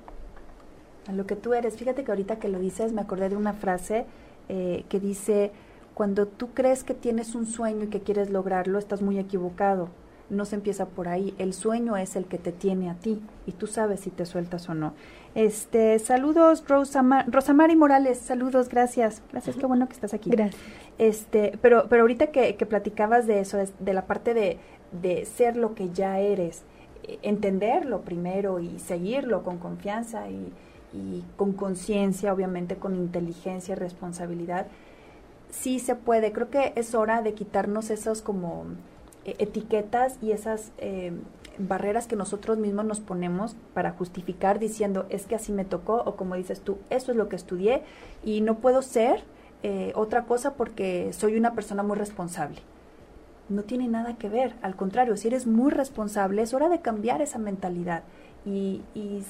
[1.09, 1.77] A lo que tú eres.
[1.77, 4.07] Fíjate que ahorita que lo dices me acordé de una frase
[4.48, 5.53] eh, que dice,
[5.94, 9.88] cuando tú crees que tienes un sueño y que quieres lograrlo, estás muy equivocado.
[10.31, 11.35] no se empieza por ahí.
[11.38, 14.68] El sueño es el que te tiene a ti y tú sabes si te sueltas
[14.68, 14.94] o no.
[15.35, 19.22] Este, saludos Rosamar Rosamari Morales, saludos, gracias.
[19.31, 20.31] Gracias, qué bueno que estás aquí.
[20.31, 20.61] Gracias.
[21.03, 24.59] Este, pero pero ahorita que, platicabas de eso, de la parte de,
[24.93, 26.62] de ser lo que ya eres,
[27.03, 30.53] eh, entenderlo primero y seguirlo con confianza y,
[31.37, 34.69] con conciencia, obviamente con inteligencia y responsabilidad,
[35.51, 36.31] sí se puede.
[36.31, 38.67] Creo que es hora de quitarnos esos como
[39.25, 41.12] eh, etiquetas y esas eh,
[41.59, 46.15] barreras que nosotros mismos nos ponemos para justificar diciendo es que así me tocó o
[46.15, 47.83] como dices tú, eso es lo que estudié
[48.23, 49.25] y no puedo ser
[49.62, 52.59] eh, otra cosa porque soy una persona muy responsable.
[53.48, 57.22] No tiene nada que ver, al contrario, si eres muy responsable es hora de cambiar
[57.22, 58.03] esa mentalidad
[58.44, 58.83] y,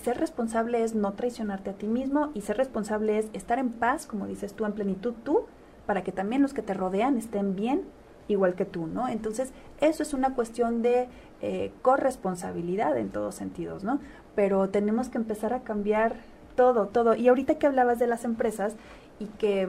[0.02, 4.06] ser responsable es no traicionarte a ti mismo y ser responsable es estar en paz,
[4.06, 5.44] como dices tú, en plenitud tú,
[5.86, 7.82] para que también los que te rodean estén bien
[8.28, 9.08] igual que tú, ¿no?
[9.08, 11.08] Entonces, eso es una cuestión de
[11.42, 14.00] eh, corresponsabilidad en todos sentidos, ¿no?
[14.34, 16.14] Pero tenemos que empezar a cambiar
[16.56, 17.14] todo, todo.
[17.14, 18.74] Y ahorita que hablabas de las empresas
[19.18, 19.68] y que,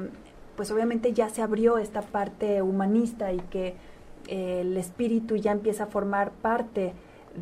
[0.56, 3.76] pues obviamente ya se abrió esta parte humanista y que
[4.28, 6.94] eh, el espíritu ya empieza a formar parte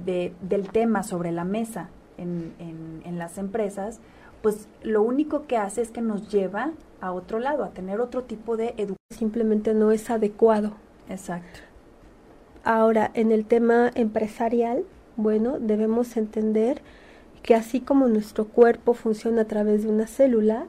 [0.06, 4.00] de, del tema sobre la mesa en, en, las empresas,
[4.42, 8.24] pues lo único que hace es que nos lleva a otro lado, a tener otro
[8.24, 8.98] tipo de educación.
[9.10, 10.74] Simplemente no es adecuado.
[11.10, 11.60] Exacto.
[12.64, 14.86] Ahora, en el tema empresarial,
[15.18, 16.82] bueno, debemos entender
[17.44, 20.68] que así como nuestro cuerpo funciona a través de una célula,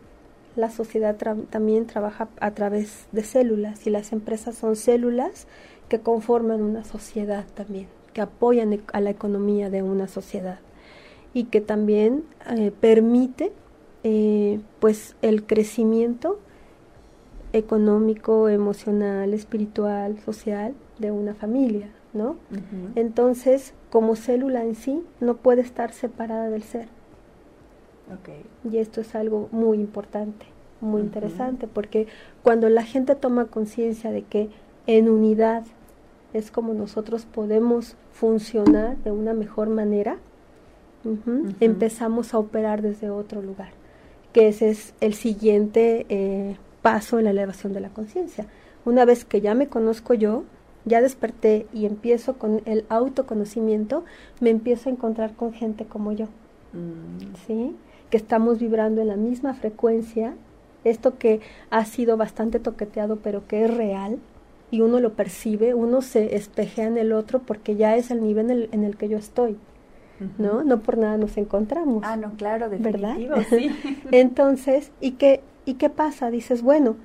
[0.56, 1.16] la sociedad
[1.50, 5.46] también trabaja a través de células y las empresas son células
[5.88, 10.58] que conforman una sociedad también que apoyan e-, a la economía de una sociedad
[11.34, 13.52] y que también eh, permite
[14.04, 16.38] eh, pues el crecimiento
[17.52, 22.36] económico, emocional, espiritual, social de una familia, ¿no?
[22.94, 26.88] Entonces, como célula en sí, no puede estar separada del ser.
[28.70, 30.46] Y esto es algo muy importante,
[30.81, 32.07] muy interesante, porque
[32.42, 34.51] cuando la gente toma conciencia de que
[34.87, 35.64] en unidad
[36.33, 40.18] es como nosotros podemos funcionar de una mejor manera,
[41.61, 43.70] empezamos a operar desde otro lugar,
[44.33, 48.46] que ese es el siguiente eh, paso en la elevación de la conciencia.
[48.85, 50.44] Una vez que ya me conozco yo,
[50.85, 54.05] ya desperté y empiezo con el autoconocimiento,
[54.40, 56.27] me empiezo a encontrar con gente como yo,
[56.72, 57.37] mm.
[57.46, 57.77] ¿sí?
[58.12, 60.35] Que estamos vibrando en la misma frecuencia,
[60.85, 64.18] esto que ha sido bastante toqueteado, pero que es real,
[64.70, 68.68] y uno lo percibe, uno se espejea en el otro porque ya es el nivel
[68.70, 69.57] en el, que yo estoy.
[70.37, 70.62] ¿No?
[70.62, 72.05] No por nada nos encontramos.
[72.07, 73.46] Ah, no, claro, definitivo, ¿verdad?
[73.51, 73.70] Sí.
[74.11, 76.31] Entonces, ¿y qué, ¿y qué pasa?
[76.31, 76.96] Dices, bueno,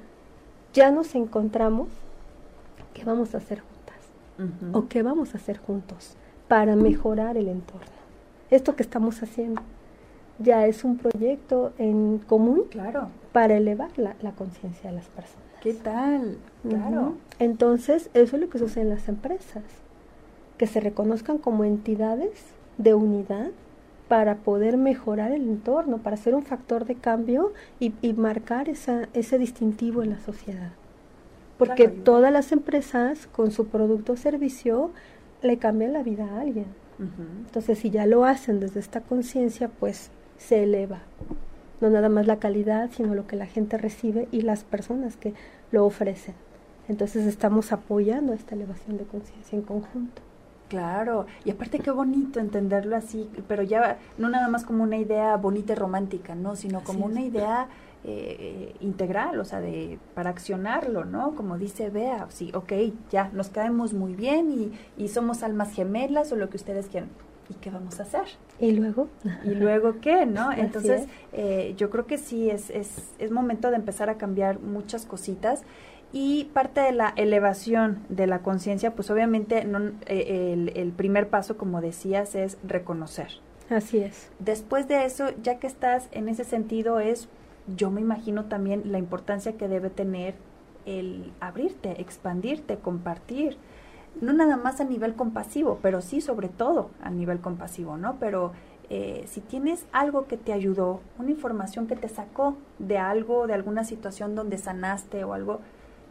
[0.74, 1.88] ya nos encontramos,
[2.93, 4.74] ¿qué vamos a hacer juntas?
[4.74, 6.17] ¿O qué vamos a hacer juntos
[6.50, 7.88] para mejorar el entorno?
[8.52, 9.62] Esto que estamos haciendo
[10.39, 13.10] ya es un proyecto en común claro.
[13.32, 15.47] para elevar la, la conciencia de las personas.
[15.62, 16.38] ¿Qué tal?
[16.67, 17.15] Claro.
[17.39, 19.63] Entonces, eso es lo que sucede en las empresas,
[20.58, 22.43] que se reconozcan como entidades
[22.78, 23.50] de unidad
[24.08, 29.38] para poder mejorar el entorno, para ser un factor de cambio y, marcar esa, ese
[29.38, 30.71] distintivo en la sociedad.
[31.58, 34.91] Porque todas las empresas con su producto o servicio
[35.41, 36.67] le cambian la vida a alguien.
[37.45, 41.02] Entonces, si ya lo hacen desde esta conciencia, pues se eleva
[41.82, 45.34] no nada más la calidad, sino lo que la gente recibe y las personas que
[45.71, 46.36] lo ofrecen.
[46.88, 50.21] Entonces estamos apoyando esta elevación de conciencia en conjunto.
[50.69, 55.38] Claro, y aparte qué bonito entenderlo así, pero ya no nada más como una idea
[55.38, 56.58] bonita y romántica, ¿no?
[56.58, 57.67] Sino como una idea
[58.04, 61.36] eh, integral, o sea, de para accionarlo, ¿no?
[61.36, 62.73] Como dice Bea, sí, ok,
[63.10, 64.71] ya, nos caemos muy bien y,
[65.02, 67.10] y somos almas gemelas o lo que ustedes quieran
[67.49, 68.25] ¿y qué vamos a hacer?
[68.60, 69.07] ¿Y luego?
[69.43, 70.25] ¿Y luego qué?
[70.25, 70.51] ¿No?
[70.51, 75.05] Entonces, eh, yo creo que sí, es, es, es momento de empezar a cambiar muchas
[75.05, 75.63] cositas.
[76.13, 81.27] Y parte de la elevación de la conciencia, pues obviamente no, eh, el, el, primer
[81.27, 83.27] paso, como decías, es reconocer.
[83.69, 84.29] Así es.
[84.39, 87.27] Después de eso, ya que estás en ese sentido, es,
[87.75, 90.36] yo me imagino también la importancia que debe tener
[90.86, 93.57] el abrirte, expandirte, compartir
[94.21, 98.17] no nada más a nivel compasivo, pero sí sobre todo a nivel compasivo, ¿no?
[98.19, 98.51] Pero
[98.89, 103.53] eh, si tienes algo que te ayudó, una información que te sacó de algo, de
[103.53, 105.60] alguna situación donde sanaste o algo,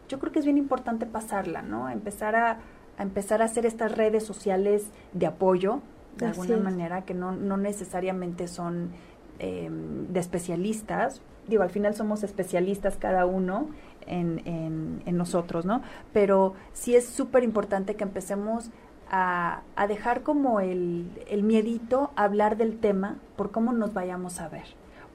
[0.09, 1.89] yo creo que es bien importante pasarla, ¿no?
[1.89, 2.59] Empezar a,
[2.99, 5.81] empezar a hacer estas redes sociales de apoyo,
[6.19, 8.91] de alguna manera, que no, no necesariamente son
[9.39, 11.21] em, de especialistas.
[11.47, 13.69] Digo, al final somos especialistas cada uno
[14.07, 14.43] en,
[15.05, 15.83] en, nosotros, ¿no?
[16.13, 18.71] Pero sí es súper importante que empecemos
[19.11, 24.49] a, dejar como el, el miedito a hablar del tema por cómo nos vayamos a
[24.49, 24.67] ver,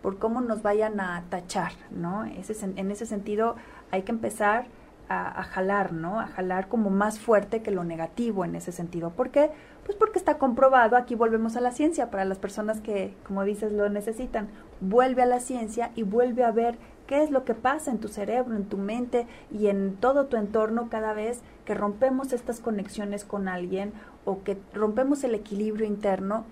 [0.02, 2.26] por cómo nos vayan a tachar, ¿no?
[2.26, 3.56] Ese, en ese sentido
[3.92, 4.66] hay que empezar
[5.12, 6.20] a, jalar, ¿no?
[6.20, 9.12] A jalar como más fuerte que lo negativo en ese sentido.
[9.12, 9.52] ¿Por qué?
[9.86, 13.72] Pues porque está comprobado, aquí volvemos a la ciencia, para las personas que, como dices,
[13.72, 17.92] lo necesitan, vuelve a la ciencia y vuelve a ver qué es lo que pasa
[17.92, 22.32] en tu cerebro, en tu mente y en todo tu entorno cada vez que rompemos
[22.32, 23.92] estas conexiones con alguien
[24.24, 26.46] o que rompemos el equilibrio interno.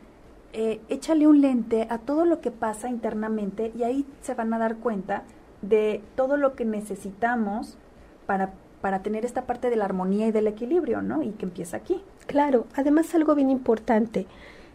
[0.51, 4.57] Eh, échale un lente a todo lo que pasa internamente y ahí se van a
[4.57, 5.23] dar cuenta
[5.61, 7.77] de todo lo que necesitamos
[8.29, 11.23] para, para tener esta parte de la armonía y del equilibrio, ¿no?
[11.23, 11.99] Y que empieza aquí.
[12.27, 14.27] Claro, además algo bien importante,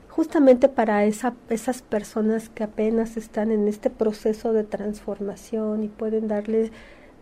[0.09, 6.27] justamente para esa, esas personas que apenas están en este proceso de transformación y pueden
[6.27, 6.73] darle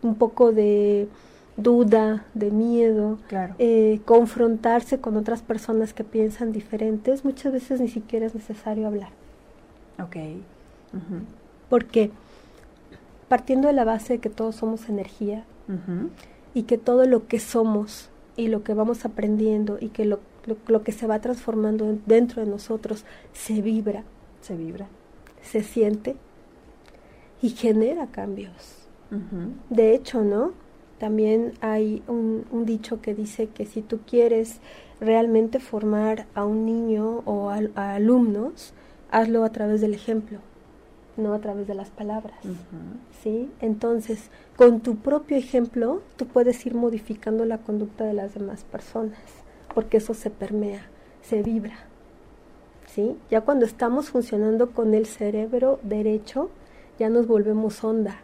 [0.00, 1.06] un poco de
[1.58, 3.18] duda, de miedo,
[3.58, 9.10] eh, confrontarse con otras personas que piensan diferentes, muchas veces ni siquiera es necesario hablar.
[10.02, 10.16] Ok.
[11.68, 12.10] Porque
[13.28, 15.44] partiendo de la base de que todos somos energía,
[16.54, 20.20] y que todo lo que somos y lo que vamos aprendiendo y que lo,
[20.66, 24.04] lo, que se va transformando dentro de nosotros se vibra.
[24.40, 24.88] Se vibra.
[25.42, 26.16] Se siente
[27.40, 28.78] y genera cambios.
[29.68, 30.52] De hecho, ¿no?
[30.98, 34.60] También hay un, un, dicho que dice que si tú quieres
[35.00, 38.72] realmente formar a un niño o a alumnos,
[39.10, 40.38] hazlo a través del ejemplo
[41.16, 42.38] no a través de las palabras.
[43.22, 43.50] ¿Sí?
[43.60, 49.18] Entonces, con tu propio ejemplo, tú puedes ir modificando la conducta de las demás personas,
[49.74, 50.86] porque eso se permea,
[51.22, 51.76] se vibra.
[52.86, 53.16] ¿Sí?
[53.30, 56.50] Ya cuando estamos funcionando con el cerebro derecho,
[56.98, 58.20] ya nos volvemos onda.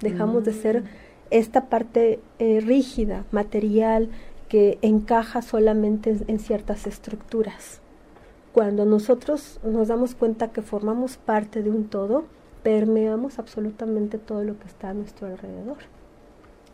[0.00, 0.86] Dejamos de ser mm.
[1.30, 4.10] esta parte eh, rígida, material,
[4.48, 7.80] que encaja solamente en ciertas estructuras
[8.58, 12.24] cuando nosotros nos damos cuenta que formamos parte de un todo,
[12.64, 15.76] permeamos absolutamente todo lo que está a nuestro alrededor.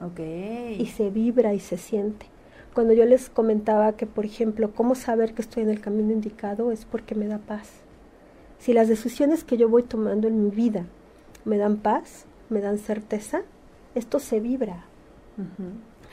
[0.01, 0.81] Okay.
[0.81, 2.25] Y se vibra y se siente.
[2.73, 6.73] Cuando yo les comentaba que, por ejemplo, cómo saber que estoy en el camino indicado
[6.73, 7.69] es porque me da paz.
[8.59, 10.87] Si las decisiones que yo voy tomando en mi vida
[11.45, 13.43] me dan paz, me dan certeza,
[13.95, 14.87] esto se vibra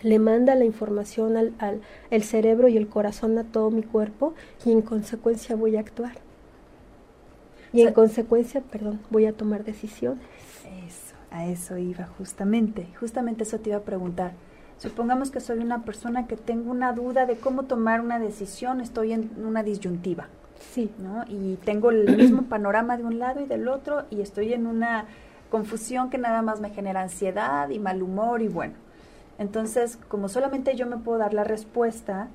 [0.03, 4.33] le manda la información al, al el cerebro y el corazón a todo mi cuerpo
[4.65, 6.13] y en consecuencia voy a actuar.
[7.73, 10.23] Y en consecuencia, perdón, voy a tomar decisiones.
[10.85, 12.87] Eso, a eso iba justamente.
[12.99, 14.33] Justamente eso te iba a preguntar.
[14.77, 19.13] Supongamos que soy una persona que tengo una duda de cómo tomar una decisión, estoy
[19.13, 20.27] en una disyuntiva.
[20.73, 20.89] Sí.
[20.97, 21.23] ¿no?
[21.27, 25.05] Y tengo el mismo panorama de un lado y del otro y estoy en una
[25.49, 28.73] confusión que nada más me genera ansiedad y mal humor y bueno.
[29.37, 32.27] Entonces, como solamente yo me puedo dar la respuesta,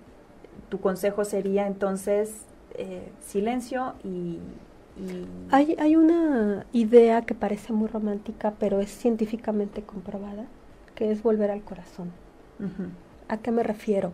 [0.68, 4.38] tu consejo sería entonces eh, silencio y...
[5.50, 10.46] Hay, hay una idea que parece muy romántica, pero es científicamente comprobada,
[10.94, 12.12] que es volver al corazón.
[13.28, 14.12] ¿A qué me refiero?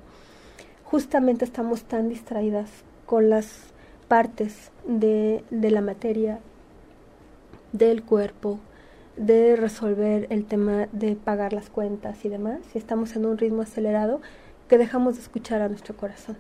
[0.83, 2.68] Justamente estamos tan distraídas
[3.07, 3.73] con las
[4.09, 6.40] partes de, de la materia,
[7.71, 8.59] del cuerpo,
[9.23, 13.63] de resolver el tema de pagar las cuentas y demás, si estamos en un ritmo
[13.63, 14.21] acelerado,
[14.69, 16.37] que dejamos de escuchar a nuestro corazón.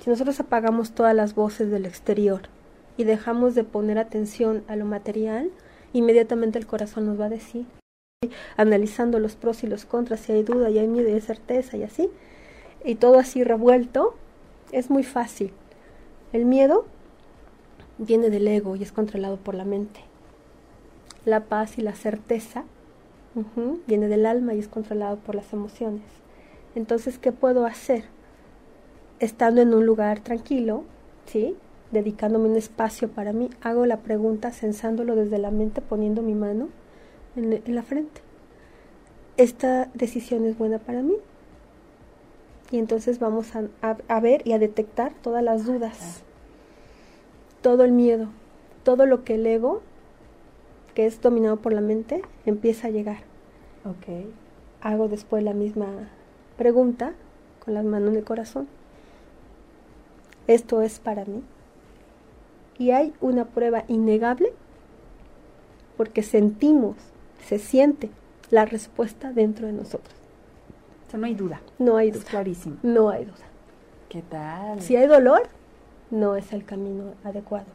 [0.00, 2.42] Si nosotros apagamos todas las voces del exterior
[2.96, 5.50] y dejamos de poner atención a lo material,
[5.92, 7.66] inmediatamente el corazón nos va a decir,
[8.56, 11.76] analizando los pros y los contras, si hay duda y hay miedo y hay certeza
[11.76, 12.10] y así,
[12.84, 14.16] y todo así revuelto,
[14.72, 15.52] es muy fácil.
[16.32, 16.84] El miedo
[17.98, 20.07] viene del ego y es controlado por la mente
[21.28, 22.64] la paz y la certeza
[23.86, 26.02] viene del alma y es controlado por las emociones.
[26.74, 28.04] Entonces, ¿qué puedo hacer?
[29.20, 30.84] Estando en un lugar tranquilo,
[31.26, 31.56] ¿sí?
[31.90, 36.68] Dedicándome un espacio para mí, hago la pregunta sensándolo desde la mente, poniendo mi mano
[37.36, 38.20] en, la frente.
[39.36, 41.14] ¿Esta decisión es buena para mí?
[42.70, 43.64] Y entonces vamos a,
[44.08, 46.22] a ver y a detectar todas las dudas,
[47.62, 48.28] todo el miedo,
[48.82, 49.80] todo lo que el ego
[50.98, 53.18] que es dominado por la mente empieza a llegar.
[53.84, 54.26] Ok.
[54.80, 55.86] Hago después la misma
[56.56, 57.12] pregunta
[57.64, 58.66] con las manos en el corazón.
[60.48, 61.44] Esto es para mí.
[62.78, 64.52] Y hay una prueba innegable
[65.96, 66.96] porque sentimos,
[67.46, 68.10] se siente
[68.50, 70.16] la respuesta dentro de nosotros.
[71.06, 71.60] O sea, no hay duda.
[71.78, 72.24] No hay duda.
[72.28, 72.78] clarísimo.
[72.82, 73.46] No hay duda.
[74.08, 74.82] ¿Qué tal?
[74.82, 75.42] Si hay dolor,
[76.10, 77.66] no es el camino adecuado.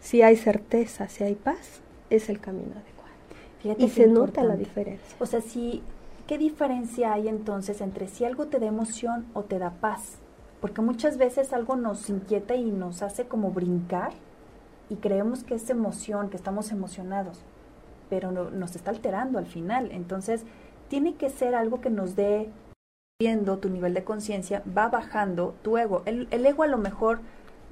[0.00, 3.84] Si hay certeza, si hay paz, es el camino adecuado.
[3.84, 5.16] y se nota la diferencia.
[5.18, 5.82] O sea, si,
[6.26, 10.18] ¿qué diferencia hay entonces entre si algo te da emoción o te da paz?
[10.60, 14.12] porque muchas veces algo nos inquieta y nos hace como brincar
[14.90, 17.40] y creemos que es emoción, que estamos emocionados,
[18.10, 19.90] pero nos está alterando al final.
[19.92, 20.44] Entonces,
[20.88, 22.50] tiene que ser algo que nos dé
[23.20, 26.02] viendo tu nivel de conciencia, va bajando tu ego.
[26.06, 27.20] El, el, ego a lo mejor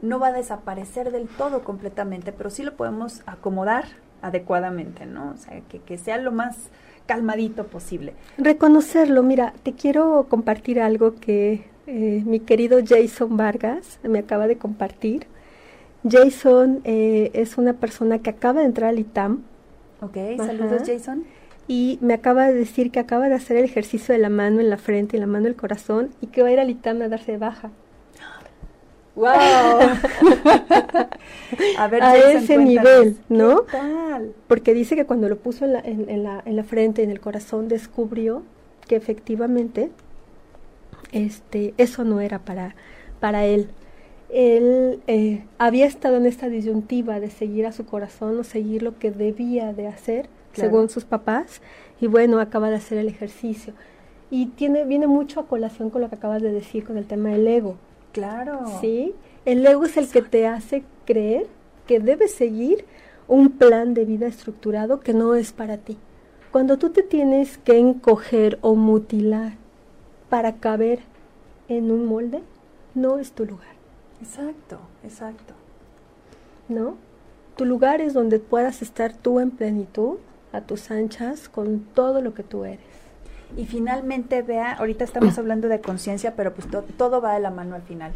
[0.03, 3.87] no va a desaparecer del todo completamente, pero sí lo podemos acomodar
[4.23, 5.33] adecuadamente, ¿no?
[5.33, 6.57] O sea, que, que sea lo más
[7.07, 8.12] calmadito posible.
[8.37, 14.59] Reconocerlo, mira, te quiero compartir algo que eh, mi querido Jason Vargas me acaba de
[14.59, 15.27] compartir.
[16.09, 19.43] Jason eh, es una persona que acaba de entrar al ITAM.
[20.01, 21.25] Ok, saludos Jason.
[21.69, 24.71] Y me acaba de decir que acaba de hacer el ejercicio de la mano en
[24.71, 27.03] la frente y la mano en el corazón y que va a ir al ITAM
[27.03, 27.71] a darse baja.
[29.17, 29.27] ¡Wow!
[31.79, 33.64] a, ver, a ese nivel, ¿no?
[34.47, 37.19] Porque dice que cuando lo puso en la, en, la, en la frente, en el
[37.21, 38.43] corazón, descubrió
[38.87, 39.91] que efectivamente
[41.12, 42.77] este, eso no era para,
[43.19, 43.69] para él.
[44.29, 48.99] Él eh, había estado en esta disyuntiva de seguir a su corazón o seguir lo
[48.99, 51.62] que debía de hacer, según sus papás,
[52.03, 53.73] y bueno, acaba de hacer el ejercicio.
[54.31, 57.31] Y tiene, viene mucho a colación con lo que acabas de decir con el tema
[57.31, 57.77] del ego
[58.17, 58.79] Claro.
[58.81, 59.14] Sí,
[59.45, 61.49] el ego es el que te hace creer
[61.87, 62.87] que debes seguir
[63.29, 65.99] un plan de vida estructurado que no es para ti.
[66.51, 69.53] Cuando tú te tienes que encoger o mutilar
[70.31, 71.01] para caber
[71.69, 72.41] en un molde,
[72.95, 73.77] no es tu lugar.
[74.23, 75.53] Exacto, exacto.
[76.71, 76.97] ¿No?
[77.55, 80.17] Tu lugar es donde puedas estar tú en plenitud,
[80.53, 82.96] a tus anchas, con todo lo que tú eres.
[83.57, 86.67] Y finalmente, vea, ahorita estamos hablando de conciencia, pero pues
[86.97, 88.13] todo va de la mano al final.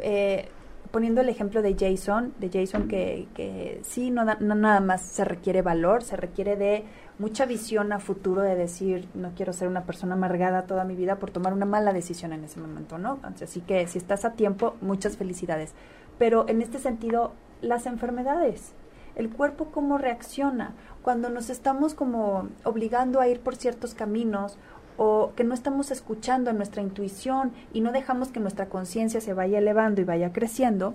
[0.00, 0.48] Eh,
[0.90, 5.24] poniendo el ejemplo de Jason, de Jason que, que sí, no, no, nada más se
[5.24, 6.84] requiere valor, se requiere de
[7.18, 11.16] mucha visión a futuro de decir, no quiero ser una persona amargada toda mi vida
[11.16, 13.18] por tomar una mala decisión en ese momento, ¿no?
[13.22, 15.74] Así que si estás a tiempo, muchas felicidades.
[16.18, 18.72] Pero en este sentido, las enfermedades,
[19.16, 24.56] el cuerpo cómo reacciona cuando nos estamos como obligando a ir por ciertos caminos
[24.96, 29.58] o que no estamos escuchando nuestra intuición y no dejamos que nuestra conciencia se vaya
[29.58, 30.94] elevando y vaya creciendo,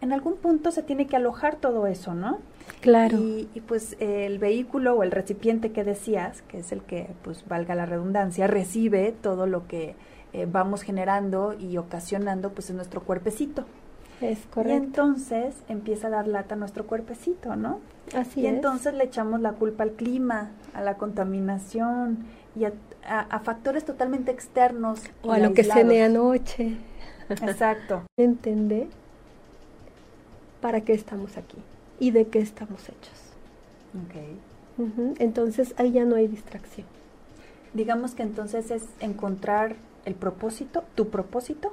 [0.00, 2.38] en algún punto se tiene que alojar todo eso, ¿no?
[2.80, 3.18] Claro.
[3.18, 7.76] Y, pues el vehículo o el recipiente que decías, que es el que, pues valga
[7.76, 9.94] la redundancia, recibe todo lo que
[10.32, 13.64] eh, vamos generando y ocasionando, pues en nuestro cuerpecito.
[14.22, 14.72] Es correcto.
[14.72, 17.80] Y entonces empieza a dar lata a nuestro cuerpecito, ¿no?
[18.14, 22.72] Así y entonces le echamos la culpa al clima, a la contaminación y a,
[23.40, 25.00] factores totalmente externos.
[25.22, 26.76] O a lo que cené anoche.
[27.28, 28.02] Exacto.
[28.16, 28.88] Entender
[30.60, 31.58] para qué estamos aquí
[31.98, 33.32] y de qué estamos hechos.
[34.06, 34.38] Okay.
[35.18, 36.86] Entonces ahí ya no hay distracción.
[37.74, 41.72] Digamos que entonces es encontrar el propósito, tu propósito,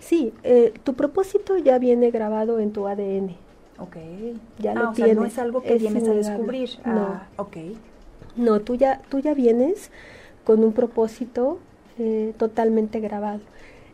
[0.00, 3.36] Sí, eh, tu propósito ya viene grabado en tu ADN.
[3.78, 3.96] Ok.
[4.58, 5.16] Ya lo tienes.
[5.16, 6.70] no es algo que vienes a descubrir.
[6.84, 7.00] No.
[7.00, 7.56] Ah, ok.
[8.36, 9.90] No, tú ya, tú ya vienes
[10.44, 11.58] con un propósito
[11.98, 13.40] eh, totalmente grabado.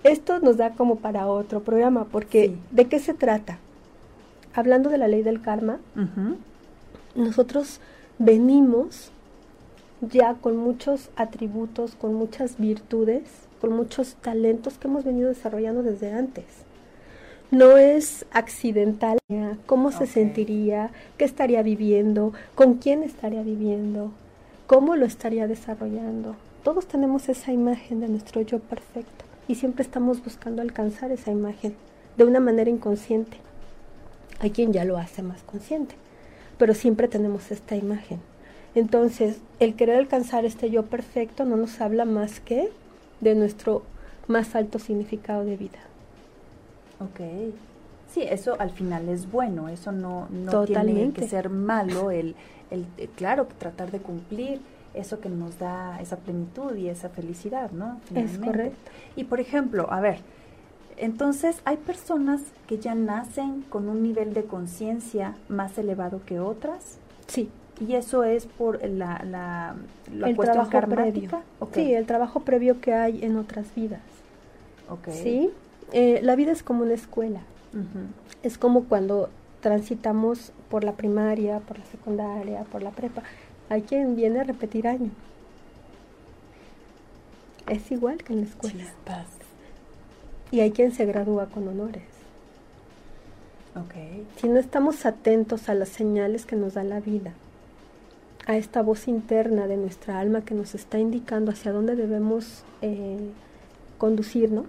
[0.05, 3.59] Esto nos da como para otro programa, porque ¿de qué se trata?
[4.55, 5.81] Hablando de la ley del karma,
[7.17, 7.81] nosotros
[8.19, 9.11] venimos
[10.01, 16.13] ya con muchos atributos, con muchas virtudes con muchos talentos que hemos venido desarrollando desde
[16.13, 16.45] antes.
[17.51, 19.19] No es accidental
[19.67, 24.11] cómo se sentiría, qué estaría viviendo, con quién estaría viviendo,
[24.67, 26.35] cómo lo estaría desarrollando.
[26.65, 31.77] Todos tenemos esa imagen de nuestro yo perfecto y siempre estamos buscando alcanzar esa imagen
[32.17, 33.37] de una manera inconsciente.
[34.41, 35.95] Hay quien ya lo hace más consciente,
[36.59, 38.21] pero siempre tenemos esta imagen.
[38.75, 42.71] Entonces, el querer alcanzar este yo perfecto no nos habla más que
[43.21, 43.83] de nuestro
[44.29, 45.79] más alto significado de vida.
[47.01, 47.53] Ok.
[48.13, 52.35] Sí, eso al final es bueno, eso no, no tiene que ser malo, el,
[52.71, 54.61] el, eh, claro, tratar de cumplir
[54.95, 58.01] eso que nos da esa plenitud y esa felicidad, ¿no?
[58.15, 58.91] Es correcto.
[59.15, 60.21] Y por ejemplo, a ver,
[60.97, 66.99] entonces hay personas que ya nacen con un nivel de conciencia más elevado que otras.
[67.27, 67.51] Sí.
[67.79, 69.77] Y eso es por la, la,
[70.27, 71.43] el trabajo previo.
[71.75, 74.01] Sí, el trabajo previo que hay en otras vidas.
[74.89, 75.23] Okay.
[75.23, 75.51] Sí,
[75.93, 77.41] eh, la vida es como una escuela.
[78.43, 79.29] Es como cuando
[79.61, 83.23] transitamos por la primaria, por la secundaria, por la prepa.
[83.69, 85.11] Hay quien viene a repetir año.
[87.69, 88.85] Es igual que en la escuela.
[90.51, 92.05] Y hay quien se gradúa con honores.
[93.89, 94.27] Okay.
[94.41, 97.33] Si no estamos atentos a las señales que nos da la vida,
[98.47, 103.19] a esta voz interna de nuestra alma que nos está indicando hacia dónde debemos eh,
[103.99, 104.67] conducirnos,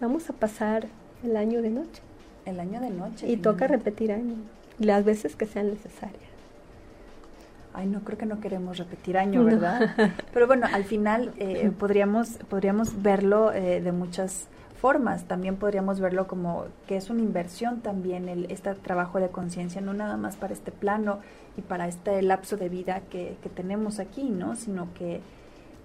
[0.00, 0.86] vamos a pasar
[1.22, 2.02] el año de noche.
[2.46, 3.28] El año de noche.
[3.28, 4.36] Y toca repetir año,
[4.78, 6.30] las veces que sean necesarias.
[7.74, 9.94] Ay, no, creo que no queremos repetir año, ¿verdad?
[10.32, 14.48] Pero bueno, al final eh, podríamos, podríamos verlo eh, de muchas
[14.80, 15.24] formas.
[15.24, 19.92] También podríamos verlo como que es una inversión también el, este trabajo de conciencia, no
[19.92, 21.18] nada más para este plano
[21.56, 24.56] y para este lapso de vida que, que tenemos aquí, ¿no?
[24.56, 25.20] Sino que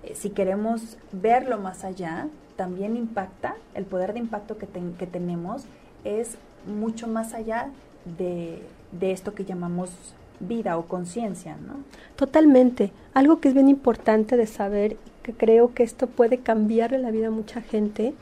[0.03, 5.65] eh, si queremos verlo más allá, también impacta, el poder de impacto que, que tenemos
[6.05, 7.69] es mucho más allá
[8.17, 8.61] de,
[8.93, 9.91] de esto que llamamos
[10.39, 11.75] vida o conciencia, ¿no?
[12.15, 12.91] Totalmente.
[13.13, 17.27] Algo que es bien importante de saber, que creo que esto puede cambiarle la vida
[17.27, 18.13] a mucha gente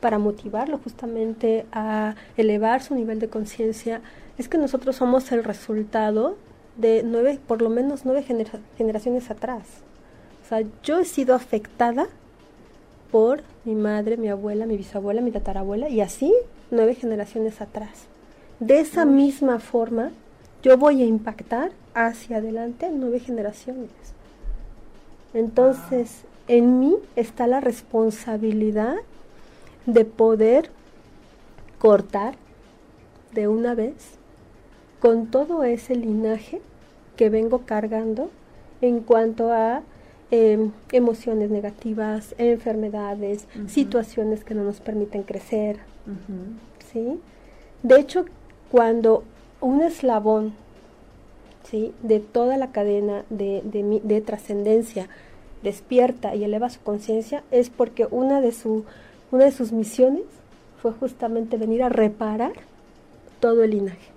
[0.00, 4.00] para motivarlo justamente a elevar su nivel de conciencia,
[4.38, 6.36] es que nosotros somos el resultado
[6.76, 8.22] de nueve, por lo menos nueve
[8.76, 9.62] generaciones atrás.
[10.44, 12.06] O sea, yo he sido afectada
[13.10, 16.32] por mi madre, mi abuela, mi bisabuela, mi tatarabuela y así
[16.70, 18.06] nueve generaciones atrás.
[18.60, 20.10] De esa misma forma,
[20.62, 23.90] yo voy a impactar hacia adelante nueve generaciones.
[25.34, 28.96] Entonces, en mí está la responsabilidad
[29.86, 30.70] de poder
[31.78, 32.34] cortar
[33.32, 34.18] de una vez
[35.00, 36.60] con todo ese linaje
[37.16, 38.30] que vengo cargando
[38.80, 39.82] en cuanto a
[40.30, 45.78] em, emociones negativas, enfermedades, situaciones que no nos permiten crecer.
[46.92, 47.20] ¿sí?
[47.82, 48.24] De hecho,
[48.70, 49.22] cuando
[49.60, 50.54] un eslabón
[51.70, 51.94] ¿sí?
[52.02, 55.08] de toda la cadena de, de, de trascendencia
[55.62, 58.84] despierta y eleva su conciencia, es porque una de, su,
[59.30, 60.24] una de sus misiones
[60.80, 62.52] fue justamente venir a reparar
[63.40, 64.10] todo el linaje.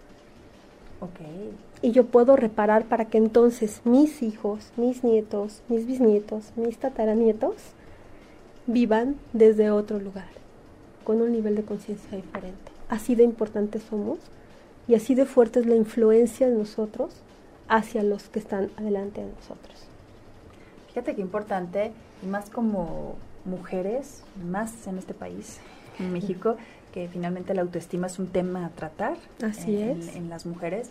[1.01, 1.55] Okay.
[1.81, 7.55] Y yo puedo reparar para que entonces mis hijos, mis nietos, mis bisnietos, mis tataranietos
[8.67, 10.27] vivan desde otro lugar,
[11.03, 12.71] con un nivel de conciencia diferente.
[12.89, 14.19] Así de importantes somos
[14.87, 17.15] y así de fuerte es la influencia de nosotros
[17.67, 19.85] hacia los que están adelante de nosotros.
[20.87, 21.93] Fíjate qué importante,
[22.23, 23.15] y más como
[23.45, 25.59] mujeres, más en este país,
[25.97, 26.57] en México,
[26.93, 30.15] que finalmente la autoestima es un tema a tratar Así en, es.
[30.15, 30.89] en las mujeres,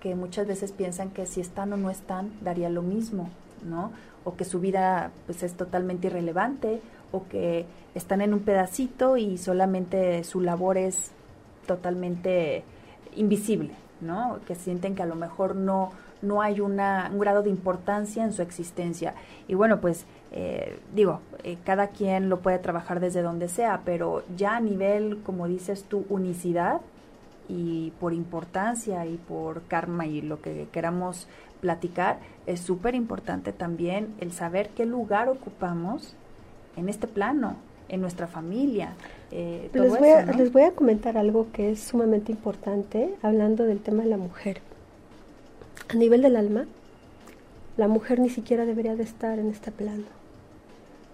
[0.00, 3.30] que muchas veces piensan que si están o no están, daría lo mismo,
[3.64, 3.92] ¿no?
[4.24, 6.80] O que su vida pues es totalmente irrelevante,
[7.12, 11.10] o que están en un pedacito y solamente su labor es
[11.66, 12.64] totalmente
[13.14, 14.40] invisible, ¿no?
[14.46, 18.32] Que sienten que a lo mejor no, no hay una, un grado de importancia en
[18.32, 19.14] su existencia.
[19.48, 24.22] Y bueno, pues eh, digo, eh, cada quien lo puede trabajar desde donde sea, pero
[24.36, 26.80] ya a nivel, como dices tú, unicidad
[27.48, 31.28] y por importancia y por karma y lo que queramos
[31.60, 36.16] platicar, es súper importante también el saber qué lugar ocupamos
[36.76, 37.56] en este plano,
[37.88, 38.94] en nuestra familia.
[39.30, 43.64] Eh, todo les, voy a, les voy a comentar algo que es sumamente importante, hablando
[43.64, 44.62] del tema de la mujer.
[45.92, 46.64] A nivel del alma,
[47.76, 50.04] la mujer ni siquiera debería de estar en este plano,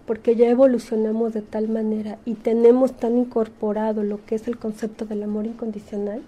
[0.06, 5.04] porque ya evolucionamos de tal manera y tenemos tan incorporado lo que es el concepto
[5.04, 6.22] del amor incondicional,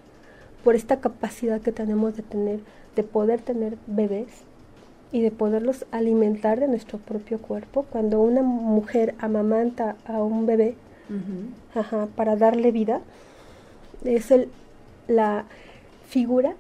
[0.65, 2.59] por esta capacidad que tenemos de tener,
[2.97, 4.43] de poder tener bebés
[5.13, 7.87] y de poderlos alimentar de nuestro propio cuerpo.
[7.89, 10.75] Cuando una mujer amamanta a un bebé,
[11.77, 13.01] ajá, para darle vida,
[14.05, 14.49] es el,
[15.07, 15.45] la
[16.09, 16.57] figura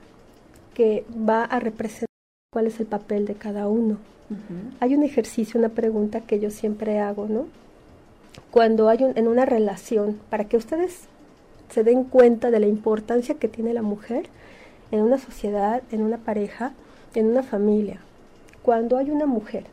[0.80, 2.06] que va a representar
[2.50, 3.98] cuál es el papel de cada uno.
[4.80, 7.48] Hay un ejercicio, una pregunta que yo siempre hago, ¿no?
[8.50, 11.02] Cuando hay un, en una relación, para que ustedes
[11.68, 14.30] se den cuenta de la importancia que tiene la mujer
[14.90, 16.72] en una sociedad, en una pareja,
[17.14, 18.00] en una familia.
[18.62, 19.64] Cuando hay una mujer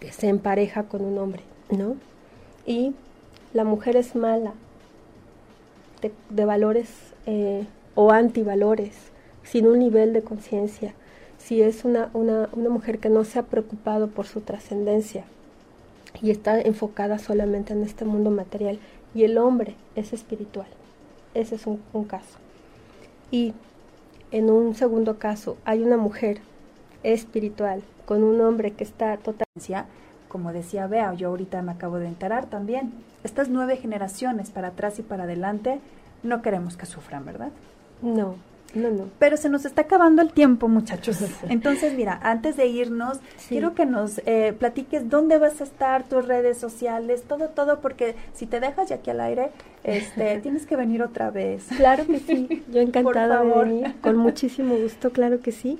[0.00, 1.96] que se empareja con un hombre, ¿no?
[2.64, 2.94] Y
[3.52, 4.54] la mujer es mala,
[6.00, 6.88] de, de valores
[7.26, 9.11] eh, o antivalores,
[9.44, 10.94] sin un nivel de conciencia,
[11.38, 15.24] si es una, una, una mujer que no se ha preocupado por su trascendencia
[16.20, 18.78] y está enfocada solamente en este mundo material,
[19.14, 20.68] y el hombre es espiritual.
[21.34, 22.38] Ese es un, un caso.
[23.30, 23.54] Y
[24.30, 26.38] en un segundo caso, hay una mujer
[27.02, 29.84] espiritual con un hombre que está total Decía,
[30.28, 34.98] Como decía Bea, yo ahorita me acabo de enterar también, estas nueve generaciones para atrás
[34.98, 35.78] y para adelante
[36.22, 37.50] no queremos que sufran, ¿verdad?
[38.00, 38.36] No,
[38.74, 39.08] no, no.
[39.18, 41.18] Pero se nos está acabando el tiempo, muchachos.
[41.48, 43.48] Entonces, mira, antes de irnos, Sí.
[43.50, 48.14] quiero que nos eh, platiques dónde vas a estar, tus redes sociales, todo, todo, porque
[48.34, 49.50] si te dejas ya aquí al aire,
[49.84, 51.64] este, tienes que venir otra vez.
[51.76, 55.78] Claro que sí, yo encantada de venir, con muchísimo gusto, claro que sí.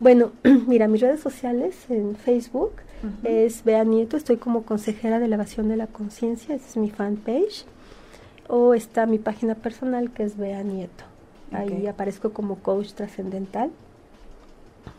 [0.00, 0.32] Bueno,
[0.66, 2.72] mira, mis redes sociales en Facebook
[3.02, 3.12] Ujú.
[3.28, 7.64] es Bea Nieto, estoy como consejera de elevación de la conciencia, esa es mi fanpage.
[8.48, 11.04] o está mi página personal que es Bea Nieto.
[11.54, 13.70] Ahí aparezco como coach trascendental.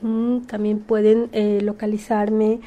[0.01, 2.59] Mm, también pueden eh, localizarme,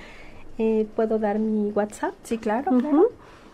[0.59, 2.15] eh, puedo dar mi WhatsApp.
[2.23, 3.11] Sí, claro, claro.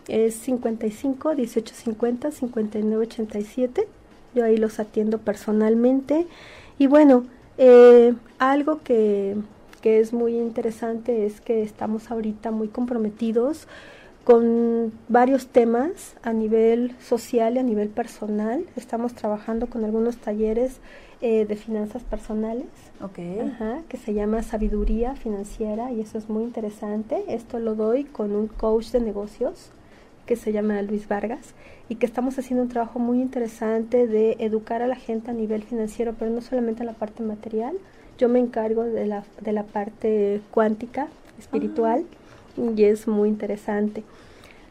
[0.07, 3.87] Es 55 1850 5987.
[4.33, 6.27] Yo ahí los atiendo personalmente.
[6.77, 7.25] Y bueno,
[7.57, 9.35] eh, algo que,
[9.81, 13.67] que es muy interesante es que estamos ahorita muy comprometidos
[14.25, 18.65] con varios temas a nivel social y a nivel personal.
[18.75, 20.79] Estamos trabajando con algunos talleres
[21.21, 22.65] eh, de finanzas personales,
[23.87, 27.23] que se llama Sabiduría Financiera y eso es muy interesante.
[27.27, 29.69] Esto lo doy con un coach de negocios
[30.25, 31.53] que se llama Luis Vargas
[31.87, 35.61] y que estamos haciendo un trabajo muy interesante de educar a la gente a nivel
[35.61, 37.77] financiero, pero no solamente a la parte material.
[38.17, 42.05] Yo me encargo de la, de la parte cuántica, espiritual,
[42.57, 44.03] y es muy interesante.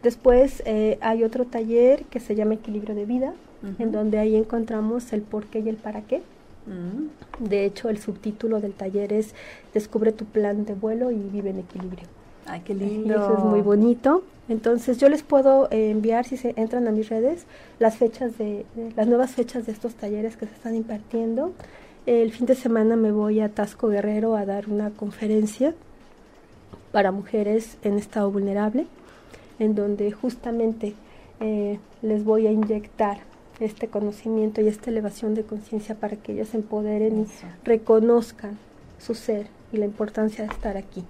[0.03, 3.35] Después eh, hay otro taller que se llama Equilibrio de Vida,
[3.79, 6.21] en donde ahí encontramos el por qué y el para qué.
[6.67, 7.45] Mm.
[7.49, 9.35] De hecho, el subtítulo del taller es
[9.73, 12.07] Descubre tu plan de vuelo y vive en equilibrio.
[12.47, 13.15] Ay, qué lindo.
[13.15, 14.23] eso es muy bonito.
[14.51, 17.47] Entonces, yo les puedo eh, enviar, si se entran a mis redes,
[17.79, 18.67] las fechas de,
[18.97, 21.53] las nuevas fechas de estos talleres que se están impartiendo.
[22.05, 25.75] El fin de semana me voy a Tasco Guerrero a dar una conferencia
[26.95, 28.87] para mujeres en estado vulnerable,
[29.59, 30.95] en donde justamente
[31.41, 33.19] eh, les voy a inyectar
[33.59, 37.27] este conocimiento y esta elevación de conciencia para que ellas se empoderen y
[37.65, 38.59] reconozcan
[39.01, 41.03] su ser y la importancia de estar aquí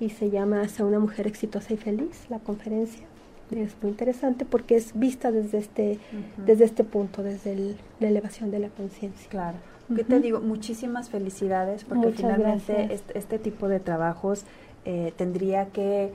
[0.00, 3.04] y se llama Hacia una mujer exitosa y feliz, la conferencia.
[3.50, 5.98] Es muy interesante porque es vista desde este,
[6.38, 9.28] desde este punto, desde la elevación de la conciencia.
[9.28, 9.58] Claro.
[9.94, 10.40] ¿Qué te digo?
[10.40, 14.44] Muchísimas felicidades porque finalmente este, este, tipo de trabajos
[14.84, 16.12] eh, tendría que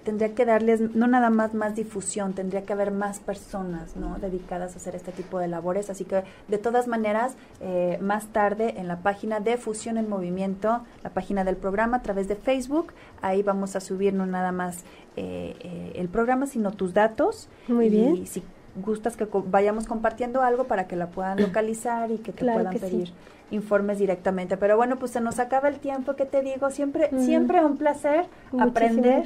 [0.00, 4.18] tendría que darles no nada más más difusión, tendría que haber más personas ¿no?
[4.18, 5.90] dedicadas a hacer este tipo de labores.
[5.90, 10.84] Así que de todas maneras, eh, más tarde en la página de Fusión en Movimiento,
[11.02, 14.84] la página del programa a través de Facebook, ahí vamos a subir no nada más
[15.16, 17.48] eh, eh, el programa, sino tus datos.
[17.68, 18.26] Muy bien.
[18.26, 18.42] Si
[18.84, 23.12] gustas que vayamos compartiendo algo para que la puedan localizar y que te puedan pedir
[23.50, 24.56] informes directamente.
[24.56, 26.70] Pero bueno, pues se nos acaba el tiempo, que te digo?
[26.70, 28.26] Siempre, siempre un placer
[28.58, 29.24] aprender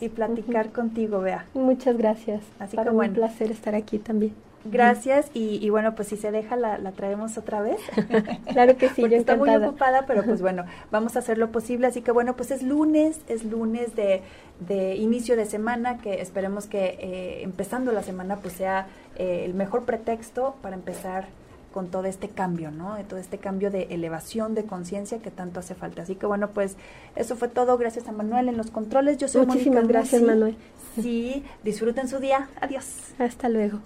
[0.00, 1.46] y platicar contigo, Bea.
[1.54, 2.42] Muchas gracias.
[2.58, 3.12] Así que bueno.
[3.12, 4.34] un placer estar aquí también.
[4.70, 7.80] Gracias y, y, bueno, pues si se deja la, la traemos otra vez.
[8.52, 11.50] claro que sí, Porque yo está muy ocupada, pero pues bueno, vamos a hacer lo
[11.50, 11.86] posible.
[11.86, 14.22] Así que bueno, pues es lunes, es lunes de,
[14.60, 19.54] de inicio de semana, que esperemos que eh, empezando la semana pues sea eh, el
[19.54, 21.26] mejor pretexto para empezar
[21.72, 22.94] con todo este cambio, ¿no?
[22.94, 26.02] De todo este cambio de elevación de conciencia que tanto hace falta.
[26.02, 26.76] Así que bueno, pues
[27.14, 27.76] eso fue todo.
[27.78, 29.18] Gracias a Manuel en los controles.
[29.18, 30.56] Yo soy Muchísimas gracias, Manuel.
[31.00, 32.48] Sí, disfruten su día.
[32.60, 33.12] Adiós.
[33.18, 33.80] Hasta luego.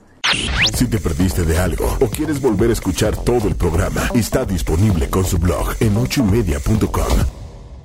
[0.75, 5.09] Si te perdiste de algo o quieres volver a escuchar todo el programa, está disponible
[5.09, 7.19] con su blog en ochoymedia.com.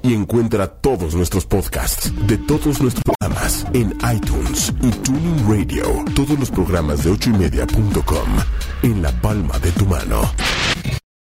[0.03, 6.05] Y encuentra todos nuestros podcasts de todos nuestros programas en iTunes y Tuning Radio.
[6.15, 8.29] Todos los programas de ochoymedia.com
[8.83, 10.21] en la palma de tu mano.